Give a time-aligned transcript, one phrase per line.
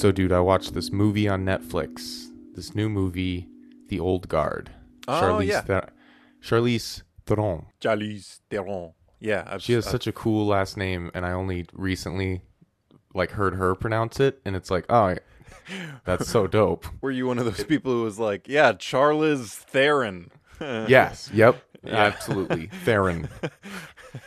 [0.00, 2.28] So, dude, I watched this movie on Netflix.
[2.54, 3.46] This new movie,
[3.88, 4.70] The Old Guard.
[5.06, 5.60] Oh, yeah.
[5.60, 5.90] Ther-
[6.42, 7.66] Charlize Theron.
[7.82, 8.94] Charlize Theron.
[9.18, 12.40] Yeah, I've, She has I've- such a cool last name, and I only recently
[13.12, 15.16] like heard her pronounce it, and it's like, oh,
[16.06, 16.86] that's so dope.
[17.02, 20.30] Were you one of those people who was like, "Yeah, Charlize Theron"?
[20.60, 21.30] yes.
[21.34, 21.62] Yep.
[21.82, 21.94] Yeah.
[21.96, 22.66] Absolutely.
[22.84, 23.28] Theron.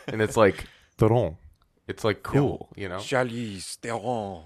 [0.08, 0.66] and it's like
[0.98, 1.36] Theron.
[1.88, 2.98] It's like cool, you know?
[2.98, 4.42] Charlize Theron.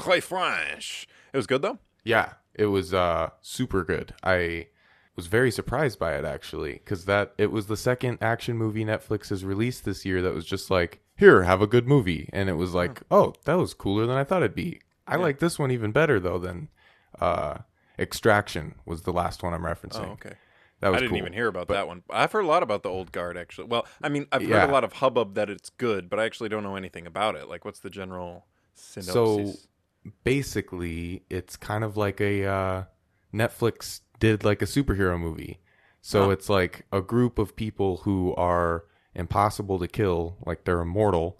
[0.00, 1.06] Très French.
[1.32, 1.78] It was good though.
[2.04, 4.14] Yeah, it was uh super good.
[4.22, 4.68] I
[5.16, 9.28] was very surprised by it actually cuz that it was the second action movie Netflix
[9.28, 12.54] has released this year that was just like, "Here, have a good movie." And it
[12.54, 15.22] was like, "Oh, that was cooler than I thought it'd be." I Yeah.
[15.22, 16.68] like this one even better though than
[17.20, 17.58] uh
[17.98, 20.08] Extraction was the last one I'm referencing.
[20.08, 20.32] Oh, okay.
[20.80, 21.18] That was I didn't cool.
[21.18, 22.02] even hear about But- that one.
[22.08, 23.66] I've heard a lot about the old guard actually.
[23.68, 24.60] Well, I mean, I've Yeah.
[24.60, 27.34] heard a lot of hubbub that it's good, but I actually don't know anything about
[27.36, 27.46] it.
[27.48, 29.66] Like, what's the general synopsis?
[30.24, 32.84] Basically it's kind of like a uh,
[33.34, 35.60] Netflix did like a superhero movie.
[36.02, 36.30] So Huh.
[36.30, 38.84] it's like a group of people who are
[39.14, 41.38] impossible to kill, like they're immortal.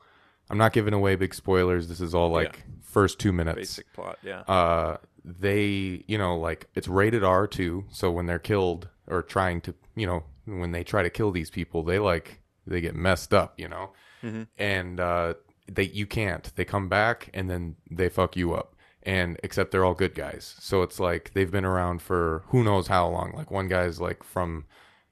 [0.50, 1.88] I'm not giving away big spoilers.
[1.88, 3.56] This is all like first 2 minutes.
[3.56, 4.41] Basic plot, yeah.
[4.41, 9.61] Uh they, you know, like it's rated R too, so when they're killed or trying
[9.62, 13.33] to, you know, when they try to kill these people, they like they get messed
[13.34, 14.48] up, you know Mhm.
[14.58, 15.34] and uh,
[15.75, 16.51] they you can't.
[16.57, 18.75] They come back and then they fuck you up.
[19.03, 22.89] And except they're all good guys, so it's like they've been around for who knows
[22.89, 23.33] how long.
[23.35, 24.67] Like one guy's like from,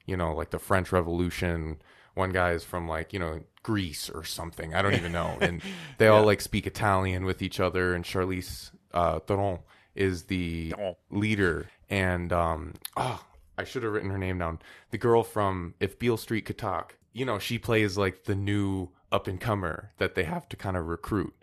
[0.05, 1.81] you know, like the French Revolution.
[2.13, 4.75] One guy's from like you know Greece or something.
[4.75, 5.37] I don't even know.
[5.41, 5.61] And
[5.97, 7.95] they all like speak Italian with each other.
[7.95, 9.59] And Charlize uh, Theron
[9.95, 10.95] is the Theron.
[11.09, 11.67] leader.
[11.89, 13.23] And um, oh,
[13.57, 14.59] I should have written her name down.
[14.91, 16.95] The girl from If Beale Street Could Talk.
[17.11, 20.77] You know, she plays like the new up and comer that they have to kind
[20.77, 21.33] of recruit.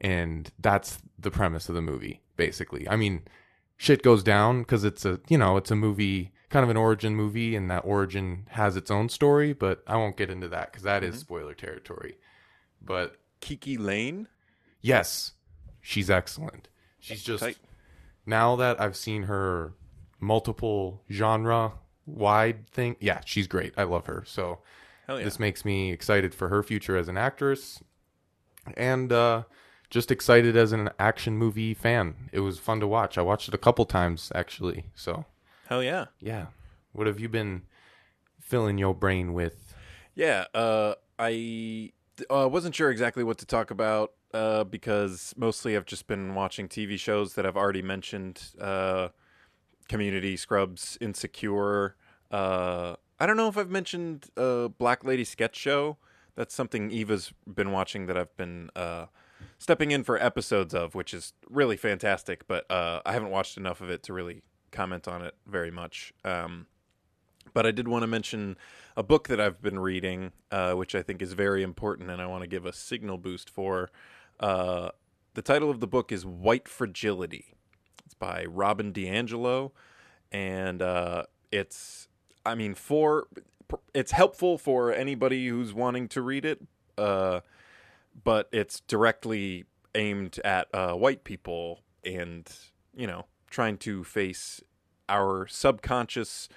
[0.00, 2.88] And that's the premise of the movie, basically.
[2.88, 3.22] I mean,
[3.76, 7.14] shit goes down because it's a, you know, it's a movie, kind of an origin
[7.14, 10.82] movie, and that origin has its own story, but I won't get into that because
[10.82, 11.20] that is Mhm.
[11.20, 12.18] spoiler territory.
[12.80, 14.26] But KiKi Layne.
[14.80, 15.32] yes,
[15.80, 16.68] she's excellent.
[16.98, 17.58] She's just, Tight.
[18.26, 19.74] now that I've seen her
[20.20, 21.74] multiple genre
[22.06, 23.72] wide thing, yeah, she's great.
[23.76, 24.24] I love her.
[24.26, 24.60] So
[25.06, 25.24] Hell yeah.
[25.24, 27.82] this makes me excited for her future as an actress
[28.76, 29.42] and uh,
[29.90, 32.30] just excited as an action movie fan.
[32.32, 33.18] It was fun to watch.
[33.18, 34.86] I watched it a couple times actually.
[34.94, 35.24] So
[35.68, 36.06] Hell yeah.
[36.20, 36.46] yeah,
[36.92, 37.62] what have you been
[38.40, 39.74] filling your brain with?
[40.14, 41.92] Yeah, uh, I
[42.30, 46.68] uh, wasn't sure exactly what to talk about uh, because mostly I've just been watching
[46.68, 48.42] TV shows that I've already mentioned.
[48.60, 49.08] Uh,
[49.88, 51.96] Community, Scrubs, Insecure.
[53.22, 55.96] I don't know if I've mentioned uh, Black Lady Sketch Show.
[56.34, 59.06] That's something Eva's been watching that I've been uh,
[59.58, 62.48] stepping in for episodes of, which is really fantastic.
[62.48, 66.12] But uh, I haven't watched enough of it to really comment on it very much.
[66.24, 66.66] Um,
[67.54, 68.56] but I did want to mention
[68.96, 72.26] a book that I've been reading, uh, which I think is very important, and I
[72.26, 73.92] want to give a signal boost for.
[74.40, 74.88] Uh,
[75.34, 77.54] the title of the book is White Fragility.
[78.04, 79.70] It's by Robin DiAngelo,
[80.32, 82.08] and uh, it's,
[82.44, 83.26] I mean, for
[83.94, 86.60] it's helpful for anybody who's wanting to read it,
[86.98, 87.40] uh,
[88.24, 89.64] but it's directly
[89.94, 92.50] aimed at uh, white people, and
[92.94, 94.62] you know, trying to face
[95.08, 96.48] our subconscious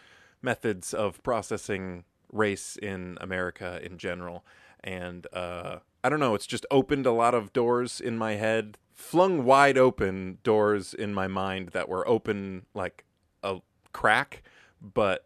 [0.41, 4.45] methods of processing race in America in general.
[4.83, 8.77] And uh, I don't know, it's just opened a lot of doors in my head,
[8.93, 13.03] flung wide open doors in my mind that were open like
[13.43, 13.57] a
[13.91, 14.43] crack,
[14.81, 15.25] but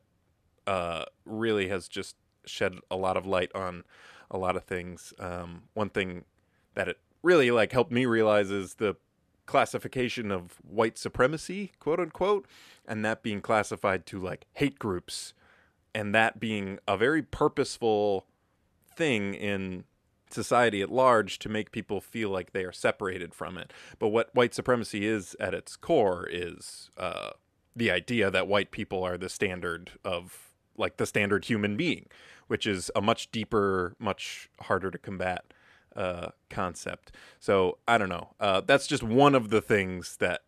[0.69, 2.16] uh, really has just
[2.46, 3.84] shed a lot of light on
[4.30, 5.13] a lot of things.
[5.18, 6.25] Um, one thing
[6.75, 8.96] that it really like helped me realize is the
[9.48, 12.48] classification of white supremacy, quote unquote,
[12.88, 15.33] and that being classified to like hate groups,
[15.95, 18.27] and that being a very purposeful
[18.95, 19.86] thing in
[20.30, 23.74] society at large to make people feel like they are separated from it.
[23.98, 27.31] But what white supremacy is at its core is uh,
[27.75, 30.49] the idea that white people are the standard of
[30.80, 32.08] like the standard human being,
[32.48, 35.54] which is a much deeper, much harder to combat
[35.96, 37.12] uh, concept.
[37.40, 38.30] So I don't know.
[38.40, 40.42] Uh, that's just one of the things that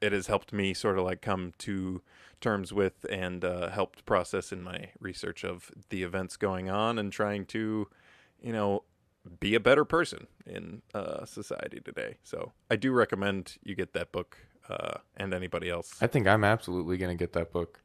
[0.00, 2.02] it has helped me sort of like come to
[2.40, 7.12] terms with and uh, helped process in my research of the events going on and
[7.12, 7.88] trying to,
[8.40, 8.84] you know,
[9.40, 12.16] be a better person in uh, society today.
[12.22, 14.38] So I do recommend you get that book
[14.68, 15.94] uh, and anybody else.
[16.00, 17.82] I think I'm absolutely going to get that book.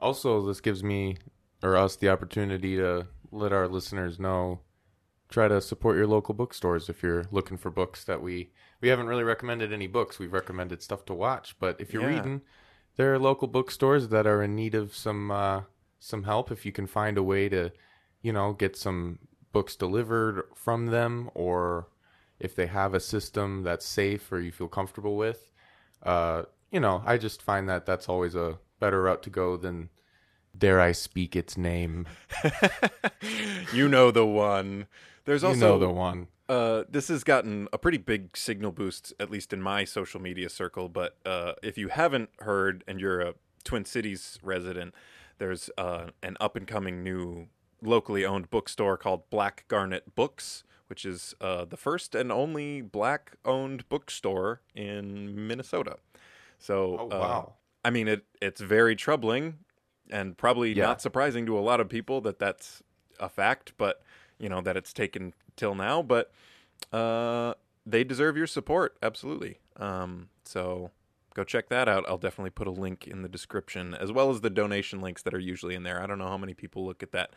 [0.00, 1.16] Also, this gives me
[1.62, 4.60] or us the opportunity to let our listeners know
[5.28, 8.50] try to support your local bookstores if you're looking for books that we
[8.80, 10.18] we haven't really recommended any books.
[10.18, 12.08] We've recommended stuff to watch, but if you're Yeah.
[12.08, 12.42] reading,
[12.96, 15.62] there are local bookstores that are in need of some uh,
[15.98, 16.50] some help.
[16.50, 17.72] If you can find a way to,
[18.22, 19.18] you know, get some
[19.52, 21.88] books delivered from them, or
[22.38, 25.50] if they have a system that's safe or you feel comfortable with,
[26.02, 29.90] uh, you know, I just find that that's always a better route to go than
[30.56, 32.06] dare I speak its name.
[33.72, 34.86] you know the one.
[35.24, 36.28] There's also you know the one.
[36.48, 40.48] uh, this has gotten a pretty big signal boost, at least in my social media
[40.48, 40.88] circle.
[40.88, 43.34] But uh, if you haven't heard and you're a
[43.64, 44.94] Twin Cities resident,
[45.38, 47.48] there's uh, an up and coming new
[47.82, 53.32] locally owned bookstore called Black Garnet Books, which is uh, the first and only black
[53.44, 55.96] owned bookstore in Minnesota.
[56.58, 57.52] So, Oh uh, wow.
[57.86, 59.58] I mean, it it's very troubling
[60.10, 60.86] and probably Yeah.
[60.86, 62.82] not surprising to a lot of people that that's
[63.20, 64.02] a fact, but
[64.38, 66.02] you know that it's taken till now.
[66.02, 66.32] But
[66.92, 67.54] uh,
[67.84, 69.58] they deserve your support, absolutely.
[69.76, 70.90] Um, so
[71.34, 72.04] go check that out.
[72.08, 75.34] I'll definitely put a link in the description as well as the donation links that
[75.34, 76.02] are usually in there.
[76.02, 77.30] I don't know how many people look at that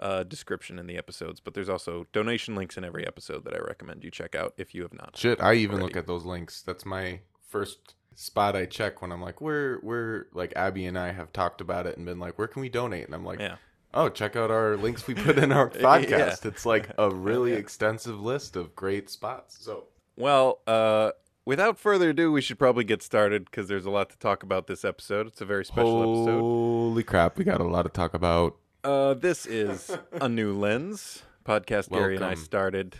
[0.00, 3.58] uh, description in the episodes, but there's also donation links in every episode that I
[3.58, 5.16] recommend you check out if you have not.
[5.16, 5.86] Shit, I even already.
[5.94, 6.62] look at those links.
[6.62, 11.12] That's my first spot I check when I'm like, where, where, like Abby and I
[11.12, 13.06] have talked about it and been like, where can we donate?
[13.06, 13.56] And I'm like, Yeah.
[13.92, 16.44] oh, check out our links we put in our podcast.
[16.46, 17.58] It's like a really Yeah.
[17.58, 19.56] extensive list of great spots.
[19.60, 19.84] So
[20.16, 21.10] Well, uh,
[21.44, 24.66] without further ado, we should probably get started because there's a lot to talk about
[24.66, 25.26] this episode.
[25.26, 26.40] It's a very special episode.
[26.40, 28.56] holy crap, we got a lot to talk about.
[28.82, 31.90] Uh, this is a new lens podcast.
[31.90, 32.96] Gary and I started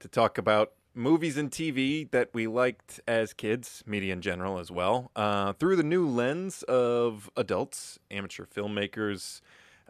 [0.00, 4.70] to talk about movies and TV that we liked as kids, media in general as
[4.70, 9.40] well, uh, through the new lens of adults, amateur filmmakers.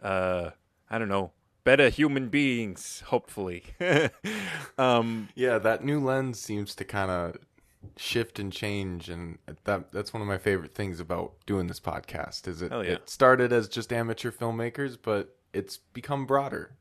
[0.01, 0.51] Uh,
[0.89, 1.31] I don't know,
[1.63, 3.63] better human beings, hopefully.
[4.77, 7.37] um, Yeah, that new lens seems to kind of
[7.97, 12.47] shift and change and that that's one of my favorite things about doing this podcast
[12.47, 12.79] is it, yeah.
[12.81, 16.75] it started as just amateur filmmakers but it's become broader.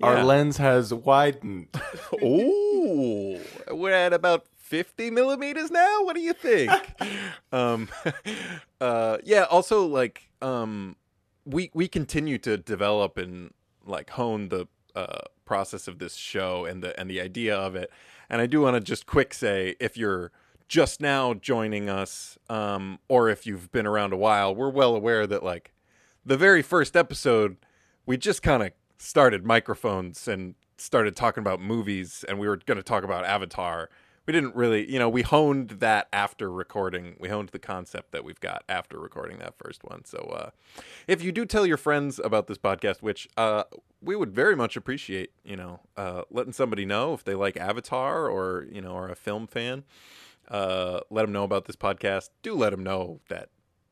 [0.00, 1.68] Our lens has widened
[2.22, 3.40] Oh,
[3.70, 6.02] we're at about 50 millimeters now.
[6.02, 6.72] What do you think?
[7.52, 7.88] um,
[8.80, 9.42] uh, yeah.
[9.42, 10.96] Also, like, um,
[11.44, 13.52] we we continue to develop and
[13.84, 17.90] like hone the uh, process of this show and the and the idea of it.
[18.30, 20.32] And I do want to just quick say, if you're
[20.68, 25.26] just now joining us, um, or if you've been around a while, we're well aware
[25.26, 25.72] that like
[26.24, 27.58] the very first episode,
[28.06, 28.72] we just kind of
[29.02, 33.90] started microphones and started talking about movies, and we were going to talk about Avatar.
[34.26, 37.16] We didn't really, you know, we honed that after recording.
[37.18, 40.04] We honed the concept that we've got after recording that first one.
[40.04, 40.50] So, uh,
[41.08, 43.64] if you do tell your friends about this podcast, which uh,
[44.00, 48.28] we would very much appreciate, you know, uh, letting somebody know if they like Avatar
[48.28, 49.82] or you know are a film fan,
[50.48, 52.30] uh, let them know about this podcast.
[52.42, 53.48] Do let them know that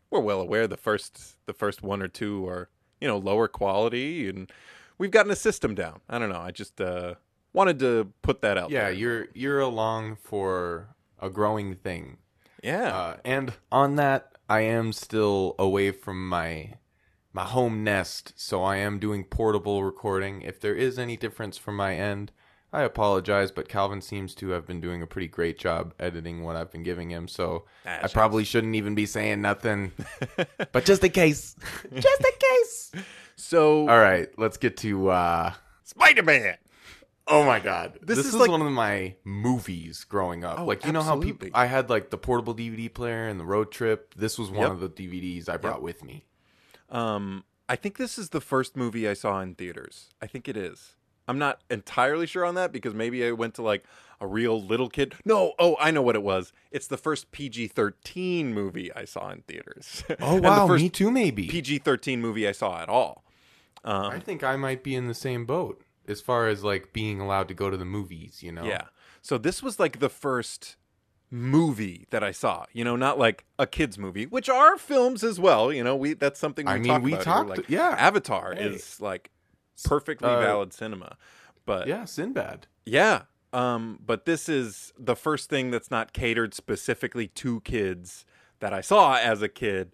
[0.09, 2.69] we're well aware the first the first one or two are
[3.01, 4.53] you know lower quality and
[5.01, 6.01] we've gotten a system down.
[6.09, 6.41] I don't know.
[6.41, 7.15] I just uh,
[7.53, 8.71] wanted to put that out.
[8.71, 8.93] yeah there.
[8.93, 12.19] you're you're along for a growing thing
[12.63, 12.97] yeah.
[12.97, 16.75] uh, and on that i am still away from my
[17.33, 21.77] my home nest so i am doing portable recording if there is any difference from
[21.77, 22.33] my end
[22.73, 26.57] i apologize but calvin seems to have been doing a pretty great job editing what
[26.57, 29.93] i've been giving him so Ah, i probably shouldn't even be saying nothing
[30.73, 31.57] but just in case
[31.95, 32.93] just in case
[33.37, 35.53] so all right let's get to uh
[35.85, 36.57] Spider Man.
[37.27, 37.99] Oh my god.
[38.01, 40.61] This This, is is, like- one of my movies growing up.
[40.61, 43.45] Oh, like you know how people I had like the portable DVD player and the
[43.45, 44.15] road trip.
[44.17, 44.71] This was one Yep.
[44.71, 46.25] of the DVDs I brought with me.
[46.91, 50.11] Um, I think this is the first movie I saw in theaters.
[50.23, 50.95] I think it is.
[51.31, 53.85] I'm not entirely sure on that because maybe I went to like
[54.21, 55.15] a real little kid.
[55.25, 56.53] No, oh, I know what it was.
[56.71, 60.05] It's the first PG-13 movie I saw in theaters.
[60.21, 61.47] Oh And the wow, first me too maybe.
[61.49, 63.25] PG-13 movie I saw at all.
[63.85, 67.21] Um, I think I might be in the same boat as far as like being
[67.21, 68.65] allowed to go to the movies, you know.
[68.65, 68.85] Yeah.
[69.23, 70.77] So this was like the first
[71.31, 72.65] movie that I saw.
[72.73, 75.73] You know, not like a kids movie, which are films as well.
[75.73, 77.95] You know, we that's something we I mean, talk we about talked- Like, yeah.
[77.99, 78.65] Avatar Hey.
[78.71, 79.31] is like
[79.85, 81.17] perfectly Uh, valid cinema,
[81.67, 82.67] but Yeah, Sinbad.
[82.85, 83.23] yeah.
[83.53, 88.25] Um, but this is the first thing that's not catered specifically to kids
[88.61, 89.93] that I saw as a kid.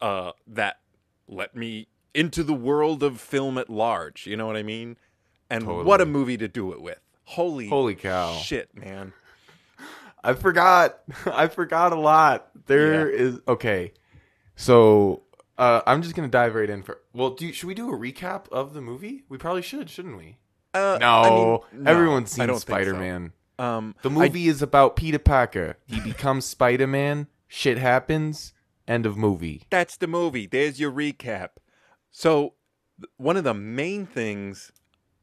[0.00, 0.78] Uh, that
[1.26, 4.26] let me into the world of film at large.
[4.28, 4.96] You know what I mean?
[5.50, 7.00] And what a movie to do it with!
[7.24, 8.36] Holy Holy cow.
[8.36, 9.12] shit, man!
[10.22, 11.00] I forgot.
[11.26, 12.48] I forgot a lot.
[12.66, 13.92] There is okay.
[14.54, 15.22] So
[15.58, 17.00] uh, I'm just gonna dive right in for.
[17.12, 19.24] Well, do you, should we do a recap of the movie?
[19.28, 20.38] We probably should, shouldn't we?
[20.74, 21.06] Uh, No,
[21.70, 22.56] I mean, no, everyone's seen so.
[22.58, 23.32] Spider Man.
[23.58, 25.76] Um, The I- movie is about Peter Parker.
[25.86, 27.26] He becomes Spider Man.
[27.48, 28.52] Shit happens.
[28.86, 29.64] End of movie.
[29.68, 30.46] that's the movie.
[30.46, 31.48] There's your recap.
[32.10, 32.54] So,
[33.18, 34.72] one of the main things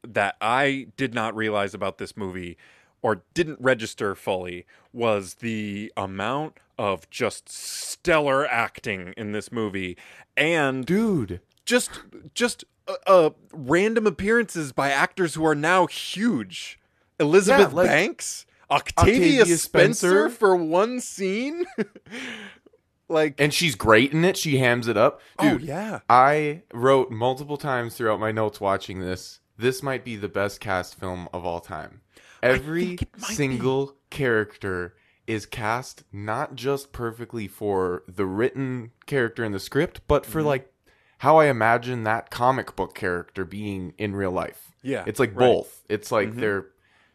[0.07, 2.57] that I did not realize about this movie
[3.05, 9.95] or didn't register fully was the amount of just stellar acting in this movie
[10.35, 11.39] and Dude.
[11.65, 11.91] just
[12.33, 16.79] just uh, uh random appearances by actors who are now huge.
[17.19, 20.29] Elizabeth like- Banks, Octavia, Octavia Spencer, Spencer?
[20.29, 21.63] for one scene.
[23.07, 24.35] like And she's great in it.
[24.35, 25.21] She hams it up.
[25.39, 25.99] Dude, oh yeah.
[26.09, 29.41] I wrote multiple times throughout my notes watching this.
[29.59, 32.01] This might be the best cast film of all time.
[32.45, 34.95] Every think it might single character
[35.27, 40.47] is cast not just perfectly for the written character in the script, but for Mm-hmm.
[40.47, 40.71] like
[41.19, 44.71] how I imagine that comic book character being in real life.
[44.83, 45.39] Yeah, It's like right.
[45.47, 45.83] both.
[45.89, 46.35] It's like Mhm.
[46.39, 46.65] they're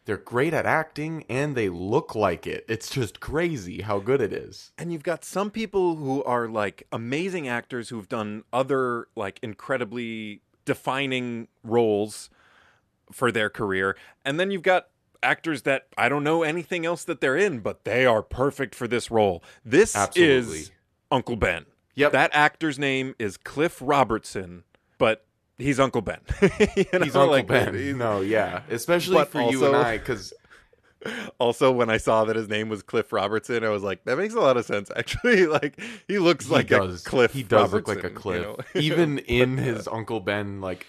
[0.05, 2.65] they're great at acting and they look like it.
[2.67, 4.71] It's just crazy how good it is.
[4.77, 10.41] And you've got some people who are like amazing actors who've done other like incredibly
[10.65, 12.31] defining roles
[13.11, 13.95] for their career.
[14.25, 14.87] And then you've got
[15.23, 18.87] actors that I don't know anything else that they're in, but they are perfect for
[18.87, 19.43] this role.
[19.65, 20.59] This Absolutely.
[20.59, 20.71] is
[21.11, 21.65] Uncle Ben.
[21.95, 22.11] Yep.
[22.13, 24.63] That actor's name is Cliff Robertson,
[24.97, 25.25] but
[25.57, 26.19] he's Uncle Ben.
[26.75, 27.97] You know, He's Uncle like, Ben.
[27.97, 28.61] No, yeah.
[28.69, 30.33] Especially But for you and I, because
[31.39, 34.33] Also, when I saw that his name was Cliff Robertson, I was like, that makes
[34.33, 34.89] a lot of sense.
[34.95, 37.05] Actually, like he looks he like does.
[37.05, 37.33] a Cliff.
[37.33, 38.41] He does look like a cliff.
[38.41, 38.57] you know?
[38.81, 40.85] Even in But, uh, his Uncle Ben like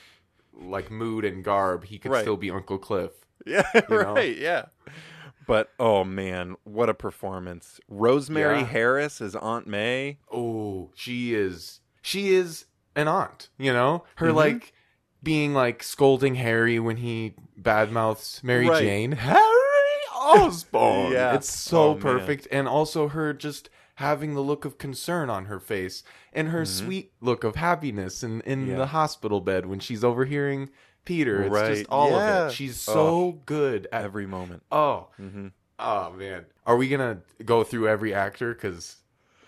[0.55, 2.21] like mood and garb, he could Right.
[2.23, 3.11] still be Uncle Cliff.
[3.47, 4.15] yeah, know?
[4.15, 4.67] right, yeah.
[5.47, 7.81] But oh man, what a performance!
[7.89, 8.67] Rosemary Yeah.
[8.67, 10.19] Harris as Aunt May.
[10.31, 14.05] Oh, she is she is an aunt, you know?
[14.17, 14.35] Her Mhm.
[14.35, 14.73] like
[15.23, 18.83] being like scolding Harry when he badmouths Mary Right.
[18.83, 19.13] Jane.
[19.13, 19.41] Harry
[20.15, 21.13] Osborn.
[21.13, 21.35] Yeah.
[21.35, 22.03] It's so Oh, man.
[22.03, 22.49] perfect.
[22.51, 26.67] And also her just having the look of concern on her face and her Mhm.
[26.67, 28.77] sweet look of happiness in, in Yeah.
[28.77, 30.71] the hospital bed when she's overhearing
[31.05, 31.43] Peter.
[31.45, 31.77] It's Right.
[31.77, 32.45] just all Yeah.
[32.45, 32.55] of it.
[32.55, 34.63] She's so good at Every moment.
[34.71, 36.47] Oh, hmm oh man.
[36.67, 38.55] Are we gonna go through every actor?
[38.55, 38.97] Cause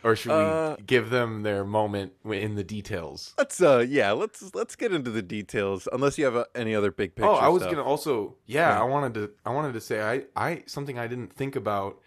[0.02, 3.32] or should Uh, we give them their moment in the details?
[3.38, 5.88] Let's uh, yeah, let's let's get into the details.
[5.92, 7.30] Unless you have uh, any other big picture.
[7.30, 7.72] Oh, I was stuff.
[7.72, 8.80] gonna also yeah, Yeah.
[8.82, 12.00] I wanted to I wanted to say I I something I didn't think about,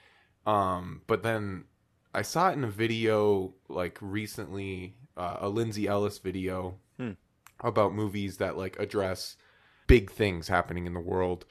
[0.46, 1.66] um, but then
[2.14, 6.76] I saw it in a video like recently, uh, a Lindsay Ellis video.
[7.62, 9.36] About movies that like address
[9.88, 11.46] big things happening in the world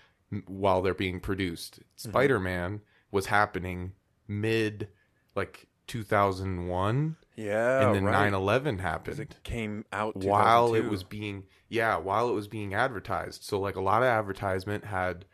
[0.46, 1.80] while they're being produced.
[1.80, 2.08] Mm-hmm.
[2.10, 3.92] Spider Man was happening
[4.28, 4.88] mid
[5.34, 8.30] like 2001, Yeah, and then right.
[8.30, 12.48] 9 11 'Cause happened it came out while it was being yeah while it was
[12.48, 15.24] being advertised so like a lot of advertisement had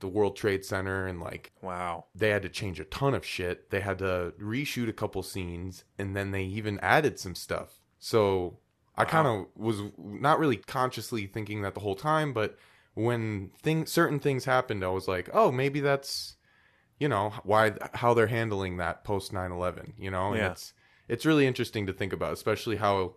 [0.00, 2.04] the world trade center and like wow.
[2.14, 5.84] they had to change a ton of shit they had to reshoot a couple scenes
[5.98, 8.58] and then they even added some stuff so
[8.96, 12.56] i kind of was not really consciously thinking that the whole time but
[12.94, 16.36] when thing certain things happened i was like oh maybe that's
[16.98, 20.50] you know why how they're handling that post 9-11 you know and Yeah.
[20.52, 20.72] it's
[21.08, 23.14] it's really interesting to think about especially how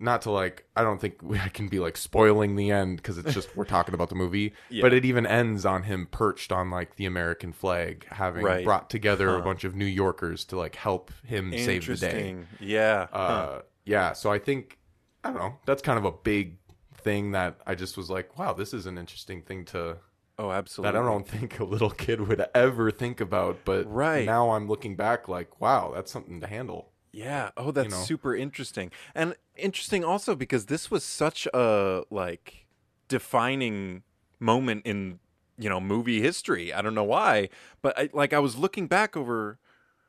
[0.00, 3.32] not to like i don't think i can be like spoiling the end because it's
[3.32, 4.82] just we're talking about the movie Yeah.
[4.82, 8.64] but it even ends on him perched on like the american flag having Right.
[8.64, 12.46] brought together a bunch of new yorkers to like help him save the day Interesting.
[12.58, 13.06] Yeah.
[13.12, 13.62] uh Huh.
[13.84, 14.78] yeah so i think
[15.24, 16.58] i don't know that's kind of a big
[16.94, 19.96] thing that i just was like wow this is an interesting thing to
[20.36, 20.92] Oh, absolutely.
[20.92, 24.26] that i don't think a little kid would ever think about but Right.
[24.26, 27.50] now i'm looking back like wow that's something to handle Yeah.
[27.56, 28.02] Oh, that's know?
[28.02, 28.90] super interesting.
[29.14, 32.66] And interesting also because this was such a like
[33.06, 34.02] defining
[34.40, 35.20] moment in,
[35.56, 36.72] you know, movie history.
[36.74, 37.50] I don't know why,
[37.82, 39.60] but I, like I was looking back over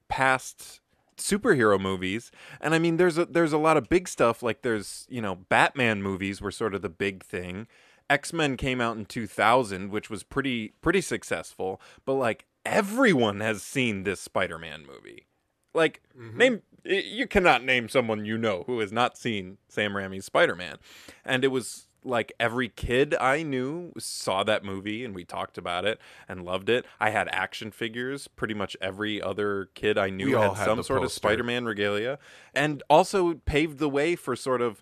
[0.08, 0.82] past
[1.18, 5.06] superhero movies and I mean there's a there's a lot of big stuff like there's,
[5.10, 7.68] you know, Batman movies were sort of the big thing.
[8.10, 14.04] X-Men came out in 2000, which was pretty pretty successful, but like everyone has seen
[14.04, 15.26] this Spider-Man movie.
[15.74, 16.38] Like mm-hmm.
[16.38, 20.78] name you cannot name someone you know who has not seen Sam Raimi's Spider-Man.
[21.24, 25.86] And it was like every kid I knew saw that movie and we talked about
[25.86, 26.86] it and loved it.
[27.00, 28.28] I had action figures.
[28.28, 31.12] Pretty much every other kid I knew had had some sort of.
[31.12, 32.20] Spider-Man regalia
[32.54, 34.82] and also paved the way for sort of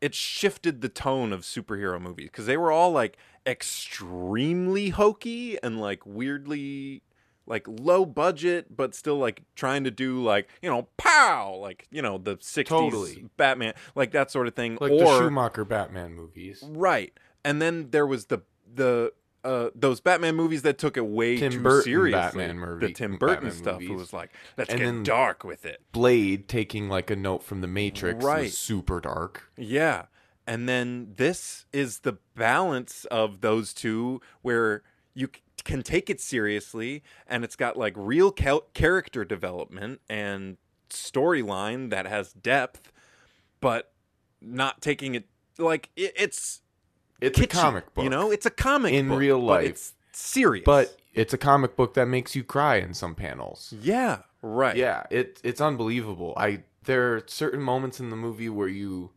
[0.00, 5.80] it shifted the tone of superhero movies because they were all like extremely hokey and
[5.80, 7.02] like weirdly
[7.48, 12.02] like low budget but still like trying to do like you know pow like you
[12.02, 13.24] know the 60s Totally.
[13.36, 17.12] batman like that sort of thing like the or schumacher batman movies right
[17.44, 18.38] and then there was the
[18.74, 19.12] the
[19.44, 22.20] uh, those Batman movies that took it way Tim too Burton seriously.
[22.20, 23.80] Batman movie- the Tim Burton Batman stuff.
[23.80, 23.98] It movies.
[24.00, 25.80] was like, let's And get dark with it.
[25.92, 28.42] Blade taking like a note from the Matrix Right.
[28.42, 29.50] was super dark.
[29.56, 30.06] Yeah.
[30.46, 34.82] And then this is the balance of those two where
[35.18, 35.28] you
[35.64, 40.56] can take it seriously and it's got like real character development and
[40.90, 42.92] storyline that has depth,
[43.60, 43.92] but
[44.40, 45.24] not taking it
[45.58, 46.62] like it, it's
[47.20, 49.66] It's kitschy, a comic book, You know, it's a comic In book, real but life.
[49.70, 50.64] It's serious.
[50.64, 53.74] but it's a comic book that makes you cry in some panels.
[53.82, 54.76] yeah, right.
[54.76, 56.32] Yeah, it it's unbelievable.
[56.36, 59.10] I there are certain moments in the movie where you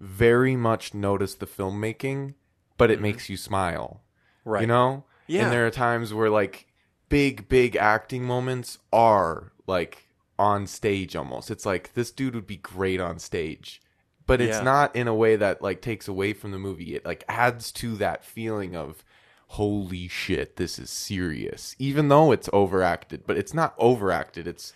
[0.00, 2.34] very much notice the filmmaking,
[2.76, 4.00] but it makes you smile.
[4.00, 4.50] Mm-hmm.
[4.50, 4.60] Right.
[4.62, 5.04] You know?
[5.26, 5.44] Yeah.
[5.44, 6.66] And there are times where like
[7.08, 11.50] big, big acting moments are like on stage almost.
[11.50, 13.80] It's like this dude would be great on stage.
[14.26, 14.64] But it's Yeah.
[14.64, 16.94] not in a way that like takes away from the movie.
[16.96, 19.04] It like adds to that feeling of
[19.50, 21.76] holy shit, this is serious.
[21.78, 24.46] Even though it's overacted, but it's not overacted.
[24.46, 24.72] It's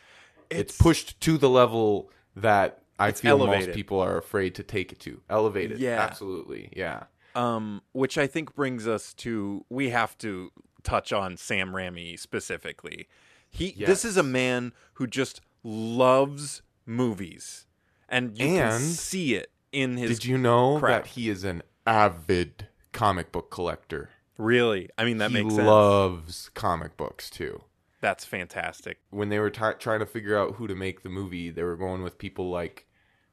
[0.48, 3.68] it's, It's- pushed to the level that I feel elevated.
[3.68, 5.20] most people are afraid to take it to.
[5.30, 5.78] Elevated.
[5.78, 6.00] Yeah.
[6.00, 6.70] Absolutely.
[6.76, 7.04] Yeah.
[7.34, 10.50] Um, which I think brings us to we have to
[10.82, 13.08] touch on Sam Raimi specifically.
[13.48, 17.66] He this is a man who just loves movies,
[18.08, 20.18] and you can see it in his.
[20.18, 21.04] Did you know crap.
[21.04, 24.10] that he is an avid comic book collector?
[24.40, 24.88] really?
[24.98, 25.66] I mean, that he makes sense.
[25.66, 27.62] loves comic books too.
[28.00, 28.98] That's fantastic.
[29.10, 31.76] When they were t- trying to figure out who to make the movie, they were
[31.76, 32.86] going with people like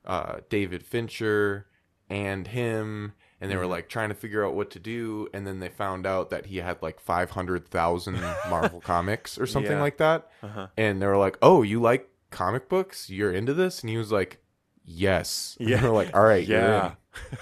[0.05, 1.67] uh, David Fincher
[2.09, 3.61] and him, and they Mm-hmm.
[3.61, 5.27] were like trying to figure out what to do.
[5.33, 8.15] And then they found out that he had like five hundred thousand
[8.49, 9.81] Marvel comics or something Yeah.
[9.81, 10.29] like that.
[10.43, 10.67] Uh-huh.
[10.77, 13.09] And they were like, "Oh, you like comic books?
[13.09, 14.39] You're into this?" And he was like,
[14.85, 15.81] "Yes." And Yeah.
[15.81, 16.91] they were like, "All right, you're Yeah.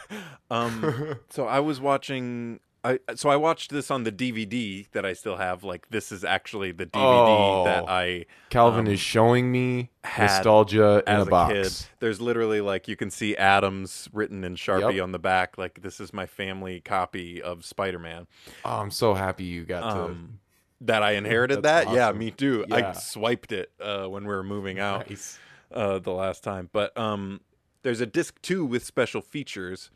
[0.09, 0.17] in."
[0.51, 1.15] um.
[1.29, 2.59] So I was watching.
[2.85, 5.63] I so I watched this on the DVD that I still have.
[5.63, 7.63] Like this is actually the DVD Oh.
[7.65, 11.53] that I Calvin um, is showing me nostalgia in as a a, box.
[11.53, 11.89] kid.
[11.99, 15.03] There's literally like you can see Adams written in Sharpie Yep.
[15.03, 15.57] on the back.
[15.57, 18.27] Like this is my family copy of Spider-Man.
[18.63, 20.39] Oh, I'm so happy you got Um,
[20.81, 21.91] that I inherited that.
[21.91, 22.65] Yeah, me too.
[22.71, 25.39] I swiped it uh, when we were moving out Nice.
[25.73, 26.69] uh, the last time.
[26.71, 27.41] But um,
[27.83, 29.89] there's a disc two with special features,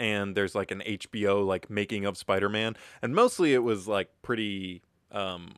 [0.00, 4.82] and there's like an HBO like making of Spider-Man, and mostly it was like pretty.
[5.12, 5.56] Um,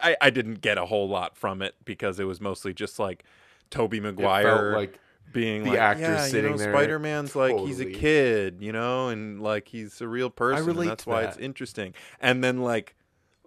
[0.00, 3.24] I I didn't get a whole lot from it because it was mostly just like
[3.68, 5.00] Tobey Maguire felt like
[5.32, 6.72] being the like, actor yeah, sitting you know, there.
[6.72, 10.70] Spider-Man's like he's a kid, you know, and like he's a real person.
[10.70, 11.94] and that's why it's interesting.
[12.20, 12.94] And then like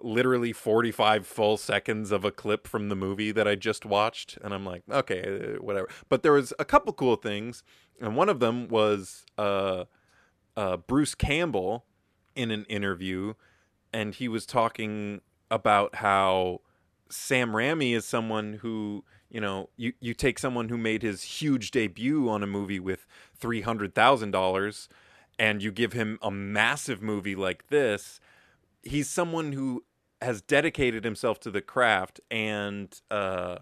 [0.01, 4.53] literally 45 full seconds of a clip from the movie that I just watched and
[4.53, 5.88] I'm like, okay, whatever.
[6.10, 7.63] But there was a couple cool things,
[8.01, 9.86] and one of them was uh
[10.55, 11.85] uh Bruce Campbell
[12.35, 13.33] in an interview
[13.93, 16.61] and he was talking about how
[17.09, 21.69] Sam Raimi is someone who, you know, you, you take someone who made his huge
[21.71, 23.05] debut on a movie with
[23.39, 24.87] $300,000
[25.37, 28.19] and you give him a massive movie like this.
[28.81, 29.83] He's someone who
[30.21, 32.19] has dedicated himself to the craft.
[32.31, 33.59] And uh,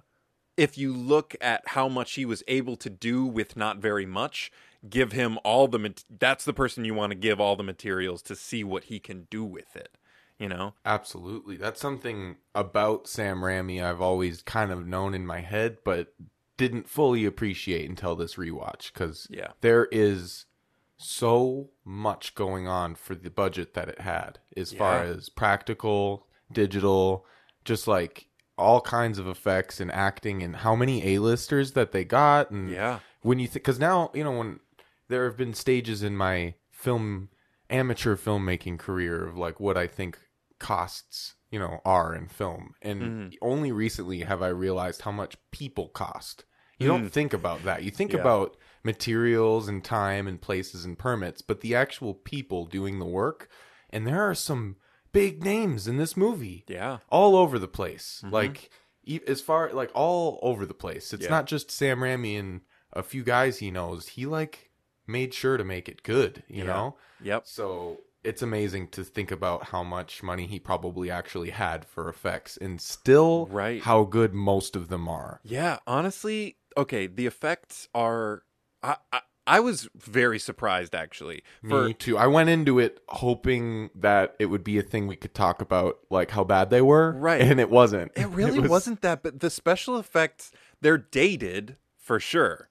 [0.55, 4.51] if you look at how much he was able to do with not very much,
[4.89, 8.21] give him all the, mat- that's the person you want to give all the materials
[8.23, 9.97] to see what he can do with it,
[10.39, 10.73] you know?
[10.85, 11.55] absolutely.
[11.57, 16.13] That's something about Sam Raimi I've always kind of known in my head, but
[16.57, 19.49] didn't fully appreciate until this rewatch because Yeah.
[19.61, 20.45] there is
[20.97, 27.25] so much going on for the budget that it had as far as practical, digital,
[27.65, 32.51] just like all kinds of effects and acting and how many A-listers that they got
[32.51, 32.99] and Yeah.
[33.23, 34.59] when you think because now you know when
[35.11, 37.29] there have been stages in my film
[37.69, 40.17] amateur filmmaking career of like what i think
[40.59, 43.35] costs you know are in film and Mhm.
[43.41, 46.45] only recently have i realized how much people cost
[46.79, 47.11] you don't Mm.
[47.11, 48.19] think about that you think Yeah.
[48.21, 53.49] about materials and time and places and permits but the actual people doing the work
[53.89, 54.77] and there are some
[55.11, 56.99] big names in this movie Yeah.
[57.09, 58.23] all over the place.
[58.25, 58.31] Mhm.
[58.31, 58.69] Like
[59.27, 61.11] as far like all over the place.
[61.13, 61.29] It's Yeah.
[61.29, 62.61] not just Sam Raimi and
[62.93, 64.07] a few guys he knows.
[64.09, 64.70] He like
[65.11, 66.73] made sure to make it good, you Yeah.
[66.73, 66.95] know?
[67.21, 67.43] Yep.
[67.45, 72.55] So it's amazing to think about how much money he probably actually had for effects
[72.57, 73.81] and still Right.
[73.81, 75.39] how good most of them are.
[75.43, 78.43] Yeah, honestly, okay, the effects are
[78.83, 81.43] I I, I was very surprised actually.
[81.67, 82.15] For Me too.
[82.17, 85.97] I went into it hoping that it would be a thing we could talk about,
[86.11, 87.41] like how bad they were, Right.
[87.41, 88.11] And it wasn't.
[88.15, 92.69] it really was was, not that but the special effects they're dated for sure.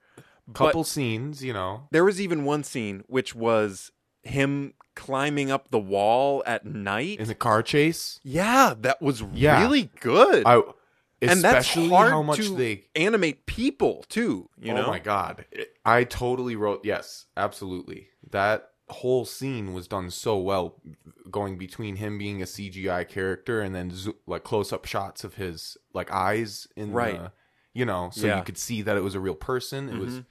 [0.54, 1.88] Couple But scenes, you know.
[1.90, 3.90] there was even one scene which was
[4.22, 7.18] him climbing up the wall at night.
[7.20, 8.20] in the car chase.
[8.22, 9.60] yeah, that was Yeah.
[9.62, 10.44] really good.
[10.46, 10.60] I
[11.22, 14.48] and that's hard how much to they animate people too.
[14.58, 15.44] You know, oh my god
[15.84, 20.80] i totally wrote yes absolutely that whole scene was done so well
[21.30, 25.76] going between him being a cgi character and then zo- like close-up shots of his
[25.94, 27.18] like eyes in Right.
[27.18, 27.32] the
[27.74, 28.38] you know so Yeah.
[28.38, 30.00] you could see that it was a real person it Mm-hmm.
[30.04, 30.22] was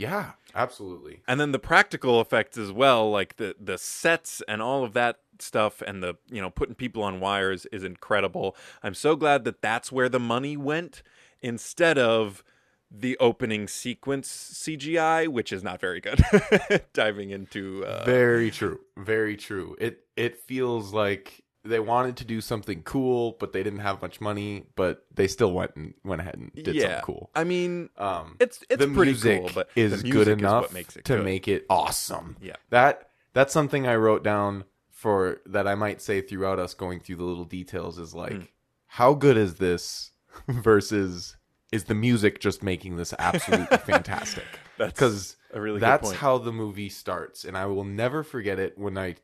[0.00, 4.84] yeah absolutely and then the practical effects as well, like the the sets and all
[4.84, 8.56] of that stuff, and the you know putting people on wires is incredible.
[8.82, 11.02] I'm so glad that that's where the money went
[11.40, 12.42] instead of
[12.90, 16.20] the opening sequence CGI, which is not very good.
[16.92, 22.40] Diving into uh, very true very true it it feels like they wanted to do
[22.40, 26.34] something cool but they didn't have much money but they still went and went ahead
[26.36, 29.68] and did yeah, something cool I mean, um it's it's the pretty music cool, but
[29.76, 31.24] is the music good is enough it to good.
[31.24, 32.36] make it awesome.
[32.40, 32.56] Yeah.
[32.70, 37.16] That that's something I wrote down for that I might say throughout us going through
[37.16, 38.42] the little details is like Hmm.
[38.86, 40.12] how good is this
[40.48, 41.36] versus
[41.72, 44.44] is the music just making this absolutely fantastic?
[44.78, 48.78] That's a really good that's how the movie starts and I will never forget it
[48.78, 49.16] when I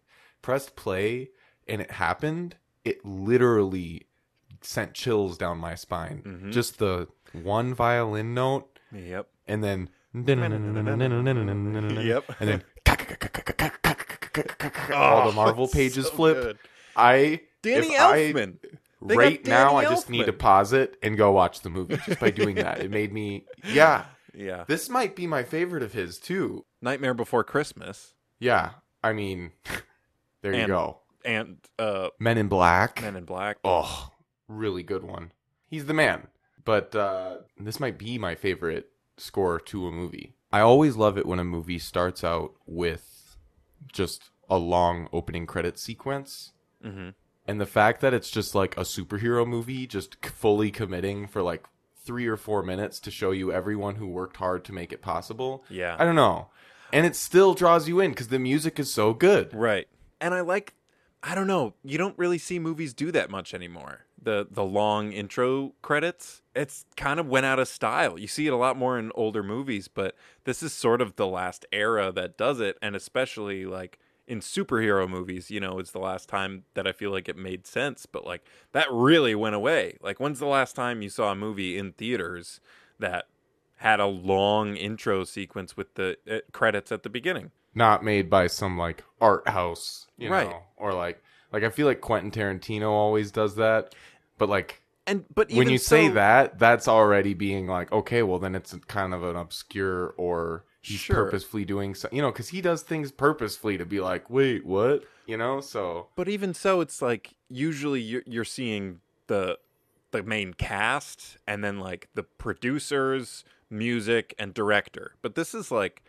[0.43, 1.31] pressed play
[1.69, 2.57] and it happened.
[2.85, 4.07] It literally
[4.63, 6.23] sent chills down my spine.
[6.25, 6.53] Mhm.
[6.53, 9.29] Just the one violin note Yep.
[9.47, 10.39] and then Yep.
[12.41, 12.65] and then
[14.95, 16.37] all the Marvel pages so flip.
[16.43, 16.59] good.
[16.97, 18.59] I Danny I- Elfman.
[19.01, 22.31] Right now I just need to pause it and go watch the movie just by
[22.31, 22.81] doing that.
[22.81, 24.07] It made me yeah.
[24.39, 24.65] Yeah.
[24.69, 26.67] This might be my favorite of his too.
[26.83, 29.53] Nightmare Before Christmas Yeah, I mean,
[30.43, 30.99] there you go.
[31.27, 33.03] And uh, Men in Black.
[33.03, 33.59] Men in Black.
[33.65, 34.11] Oh,
[34.49, 35.33] really good one.
[35.69, 36.29] He's the man.
[36.65, 40.35] But uh, this might be my favorite score to a movie.
[40.53, 43.37] I always love it when a movie starts out with
[43.93, 46.53] just a long opening credit sequence.
[46.83, 47.11] hmm
[47.47, 51.67] And the fact that it's just like a superhero movie, just fully committing for like
[52.05, 55.65] three or four minutes to show you everyone who worked hard to make it possible.
[55.69, 55.97] Yeah.
[55.99, 56.49] I don't know.
[56.93, 59.53] And it still draws you in because the music is so good.
[59.53, 59.89] Right.
[60.21, 60.75] And I like
[61.29, 64.07] I don't know, you don't really see movies do that much anymore.
[64.23, 68.17] The the long intro credits, it's kind of went out of style.
[68.17, 71.27] You see it a lot more in older movies, but this is sort of the
[71.27, 75.99] last era that does it and especially like in superhero movies, you know, it's the
[75.99, 79.99] last time that I feel like it made sense, but like that really went away.
[80.01, 82.61] Like when's the last time you saw a movie in theaters
[83.01, 83.27] that
[83.79, 87.51] had a long intro sequence with the uh, credits at the beginning?
[87.77, 90.49] Not made by some like art house, you Right.
[90.49, 93.95] know, or like like I feel like Quentin Tarantino always does that,
[94.39, 98.55] but like And but when you say that, that's already being like okay, well then
[98.55, 101.17] it's kind of an obscure or he's Sure.
[101.17, 105.05] purposefully doing so, you know, because he does things purposefully to be like, wait, what,
[105.27, 109.59] you know, so But even so, it's like usually you're, you're seeing the
[110.13, 115.13] the main cast and then like the producers, music, and director.
[115.21, 116.03] But this is like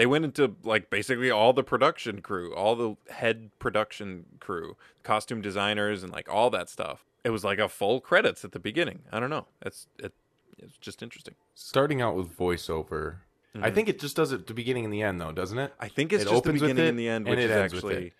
[0.00, 5.42] they went into like basically all the production crew, all the head production crew, costume
[5.42, 7.04] designers, and like all that stuff.
[7.22, 9.00] It was like a full credits at the beginning.
[9.12, 9.46] I don't know.
[9.60, 10.14] It's it,
[10.58, 11.34] it's just interesting.
[11.54, 13.16] starting out with voiceover.
[13.54, 13.74] I Mhm.
[13.74, 15.74] think it just does it the beginning and the end though, doesn't it?
[15.78, 18.14] I think it's It just the beginning it and the end, which is actually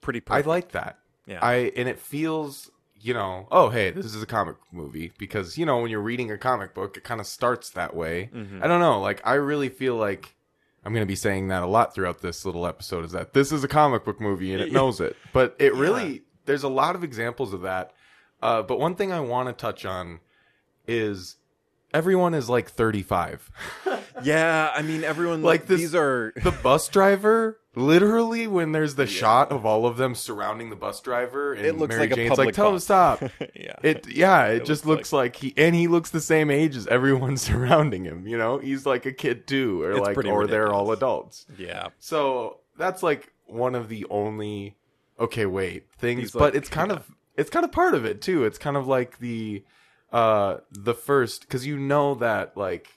[0.00, 0.22] pretty.
[0.30, 0.98] I like that.
[1.26, 1.40] Yeah.
[1.42, 5.66] I and it feels, you know, oh hey, this is a comic movie because you
[5.66, 8.30] know when you're reading a comic book, it kind of starts that way.
[8.34, 8.62] Mhm.
[8.62, 10.34] I don't know, like I really feel like
[10.86, 13.50] I'm going to be saying that a lot throughout this little episode is that this
[13.50, 15.16] is a comic book movie and it knows it.
[15.32, 15.80] But it Yeah.
[15.80, 17.92] really there's a lot of examples of that.
[18.40, 20.20] Uh, but one thing I want to touch on
[20.86, 21.36] is
[21.92, 23.50] everyone is like 35.
[24.22, 28.94] Yeah, I mean everyone Like like this- these are the bus driver literally when there's
[28.94, 32.12] the shot of all of them surrounding the bus driver and It looks Mary like
[32.12, 33.20] a Jane's public like tell him to bus." stop
[33.54, 33.76] yeah.
[33.82, 36.74] it yeah it, It just looks looks like, he and he looks the same age
[36.74, 40.46] as everyone surrounding him you know he's like a kid too or It's like or
[40.46, 41.88] they're all adults yeah.
[41.98, 44.76] so that's like one of the only
[45.20, 46.96] okay wait things He's but it's kind yeah.
[46.96, 49.62] of it's kind of part of it too it's kind of like the
[50.12, 52.88] uh the first because you know that like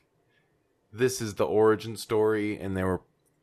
[0.93, 3.01] this is the origin story and they were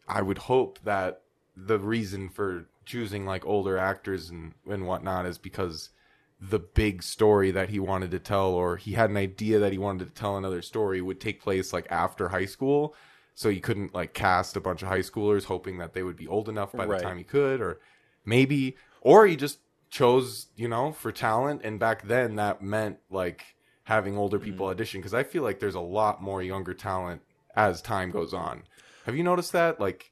[0.08, 1.20] i would hope that
[1.56, 5.90] the reason for choosing like older actors and and whatnot is because
[6.38, 9.78] the big story that he wanted to tell or he had an idea that he
[9.78, 12.94] wanted to tell another story would take place like after high school.
[13.34, 16.28] So he couldn't like cast a bunch of high schoolers hoping that they would be
[16.28, 16.98] old enough by Right.
[16.98, 17.80] the time he could or
[18.24, 21.62] maybe or he just chose you know for talent.
[21.64, 24.72] And back then that meant like having older people mm-hmm.
[24.72, 27.22] audition because i feel like there's a lot more younger talent
[27.54, 28.62] as time goes on.
[29.06, 29.80] Have you noticed that?
[29.80, 30.10] Like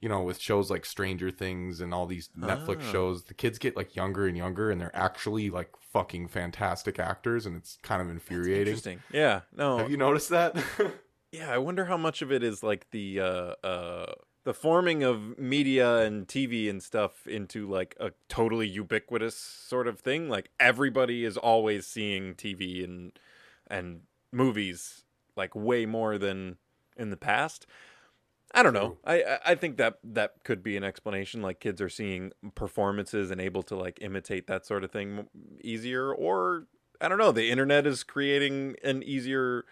[0.00, 2.92] you know, with shows like Stranger Things and all these Netflix Ah.
[2.92, 7.46] shows, the kids get like younger and younger, and they're actually like fucking fantastic actors,
[7.46, 8.66] and it's kind of infuriating.
[8.74, 9.02] Interesting.
[9.12, 9.40] Yeah.
[9.56, 9.78] No.
[9.78, 10.56] Have you noticed that?
[11.32, 14.12] Yeah, I wonder how much of it is like the uh uh
[14.44, 19.98] the forming of media and TV and stuff into like a totally ubiquitous sort of
[20.00, 20.30] thing.
[20.30, 23.18] Like everybody is always seeing TV and
[23.66, 25.02] and movies
[25.36, 26.56] like way more than
[26.96, 27.66] in the past.
[28.56, 28.96] I don't know.
[29.04, 31.42] I I- think that that could be an explanation.
[31.42, 35.28] Like kids are seeing performances and able to like imitate that sort of thing
[35.60, 36.66] easier, or
[37.00, 37.30] I don't know.
[37.32, 39.64] The internet is creating an easier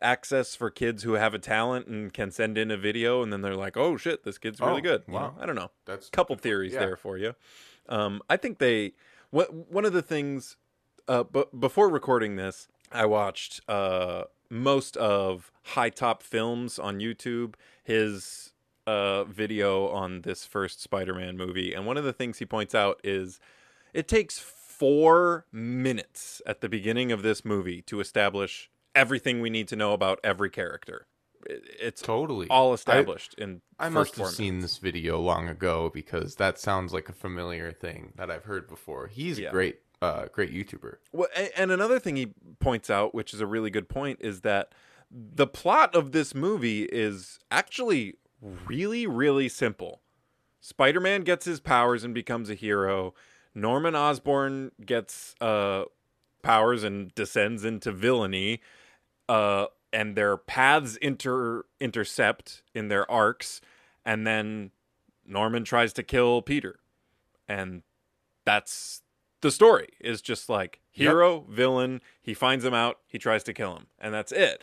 [0.00, 3.40] access for kids who have a talent and can send in a video, and then
[3.42, 5.20] they're like, "Oh shit, this kid's really Oh, good." You wow.
[5.20, 5.34] know?
[5.40, 6.80] I don't know That's couple theories Yeah.
[6.80, 7.34] there for you.
[7.88, 8.94] Um, I think they
[9.30, 10.56] what one of the things.
[11.08, 17.54] Uh, but before recording this, I watched uh most of High Top Films on YouTube.
[17.82, 18.52] His
[18.86, 23.00] uh video on this first Spider-Man movie, and one of the things he points out
[23.02, 23.40] is
[23.94, 29.68] it takes four minutes at the beginning of this movie to establish everything we need
[29.68, 31.06] to know about every character.
[31.46, 36.36] It's totally all established in I first must have seen this video long ago because
[36.36, 39.06] that sounds like a familiar thing that I've heard before.
[39.08, 39.48] He's Yeah.
[39.48, 40.96] a great, uh, great YouTuber.
[41.12, 44.72] Well, and another thing he points out, which is a really good point, is that
[45.10, 50.00] the plot of this movie is actually really, really simple.
[50.60, 53.12] Spider Man gets his powers and becomes a hero.
[53.54, 55.84] Norman Osborn gets uh,
[56.42, 58.60] powers and descends into villainy.
[59.28, 63.60] Uh, and their paths inter intercept in their arcs,
[64.04, 64.70] and then
[65.26, 66.80] Norman tries to kill Peter,
[67.46, 67.82] and
[68.44, 69.02] that's
[69.42, 69.88] the story.
[70.00, 72.00] Is just like hero, villain.
[72.20, 72.98] He finds him out.
[73.06, 74.62] He tries to kill him, and that's it.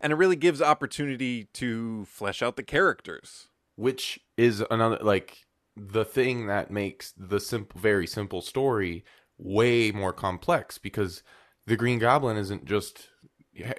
[0.00, 3.48] And it really gives opportunity to flesh out the characters.
[3.76, 5.46] which is another like
[5.76, 9.04] the thing that makes the simple very simple story
[9.38, 11.22] way more complex because
[11.66, 13.08] the green goblin isn't just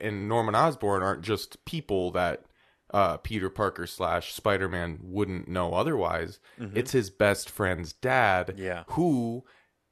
[0.01, 2.43] and norman osborn aren't just people that
[2.93, 6.39] uh, peter parker slash spider-man wouldn't know otherwise
[6.73, 8.61] it's his best friend's dad Mm-hmm.
[8.61, 8.83] Yeah.
[8.89, 9.45] who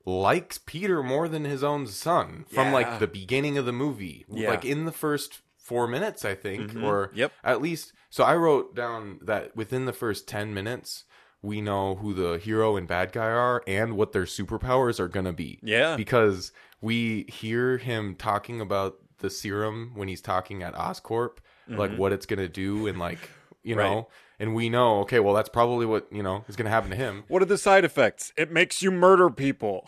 [0.05, 2.73] likes peter more than his own son from Yeah.
[2.73, 4.49] like the beginning of the movie Yeah.
[4.49, 6.83] like in the first four minutes i think Mhm.
[6.83, 7.31] or Yep.
[7.43, 11.05] at least so i wrote down that within the first 10 minutes
[11.41, 15.25] we know who the hero and bad guy are and what their superpowers are going
[15.25, 15.95] to be Yeah.
[15.95, 21.37] because we hear him talking about the serum when he's talking at oscorp
[21.69, 23.29] like what it's going to do and like
[23.63, 23.79] you Mm-hmm.
[23.79, 23.89] Right.
[23.91, 24.07] know
[24.39, 26.95] and we know okay well that's probably what you know is going to happen to
[26.95, 28.33] him What are the side effects?
[28.37, 29.87] It makes you murder people.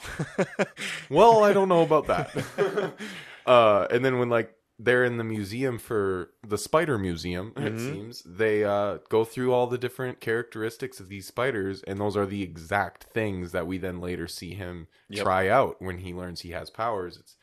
[1.09, 2.29] well i don't know about that
[3.45, 7.79] uh and then when like they're in the museum for the spider museum it Mhm.
[7.79, 12.25] seems they uh go through all the different characteristics of these spiders and those are
[12.25, 15.23] the exact things that we then later see him Yep.
[15.23, 17.35] try out when he learns he has powers it's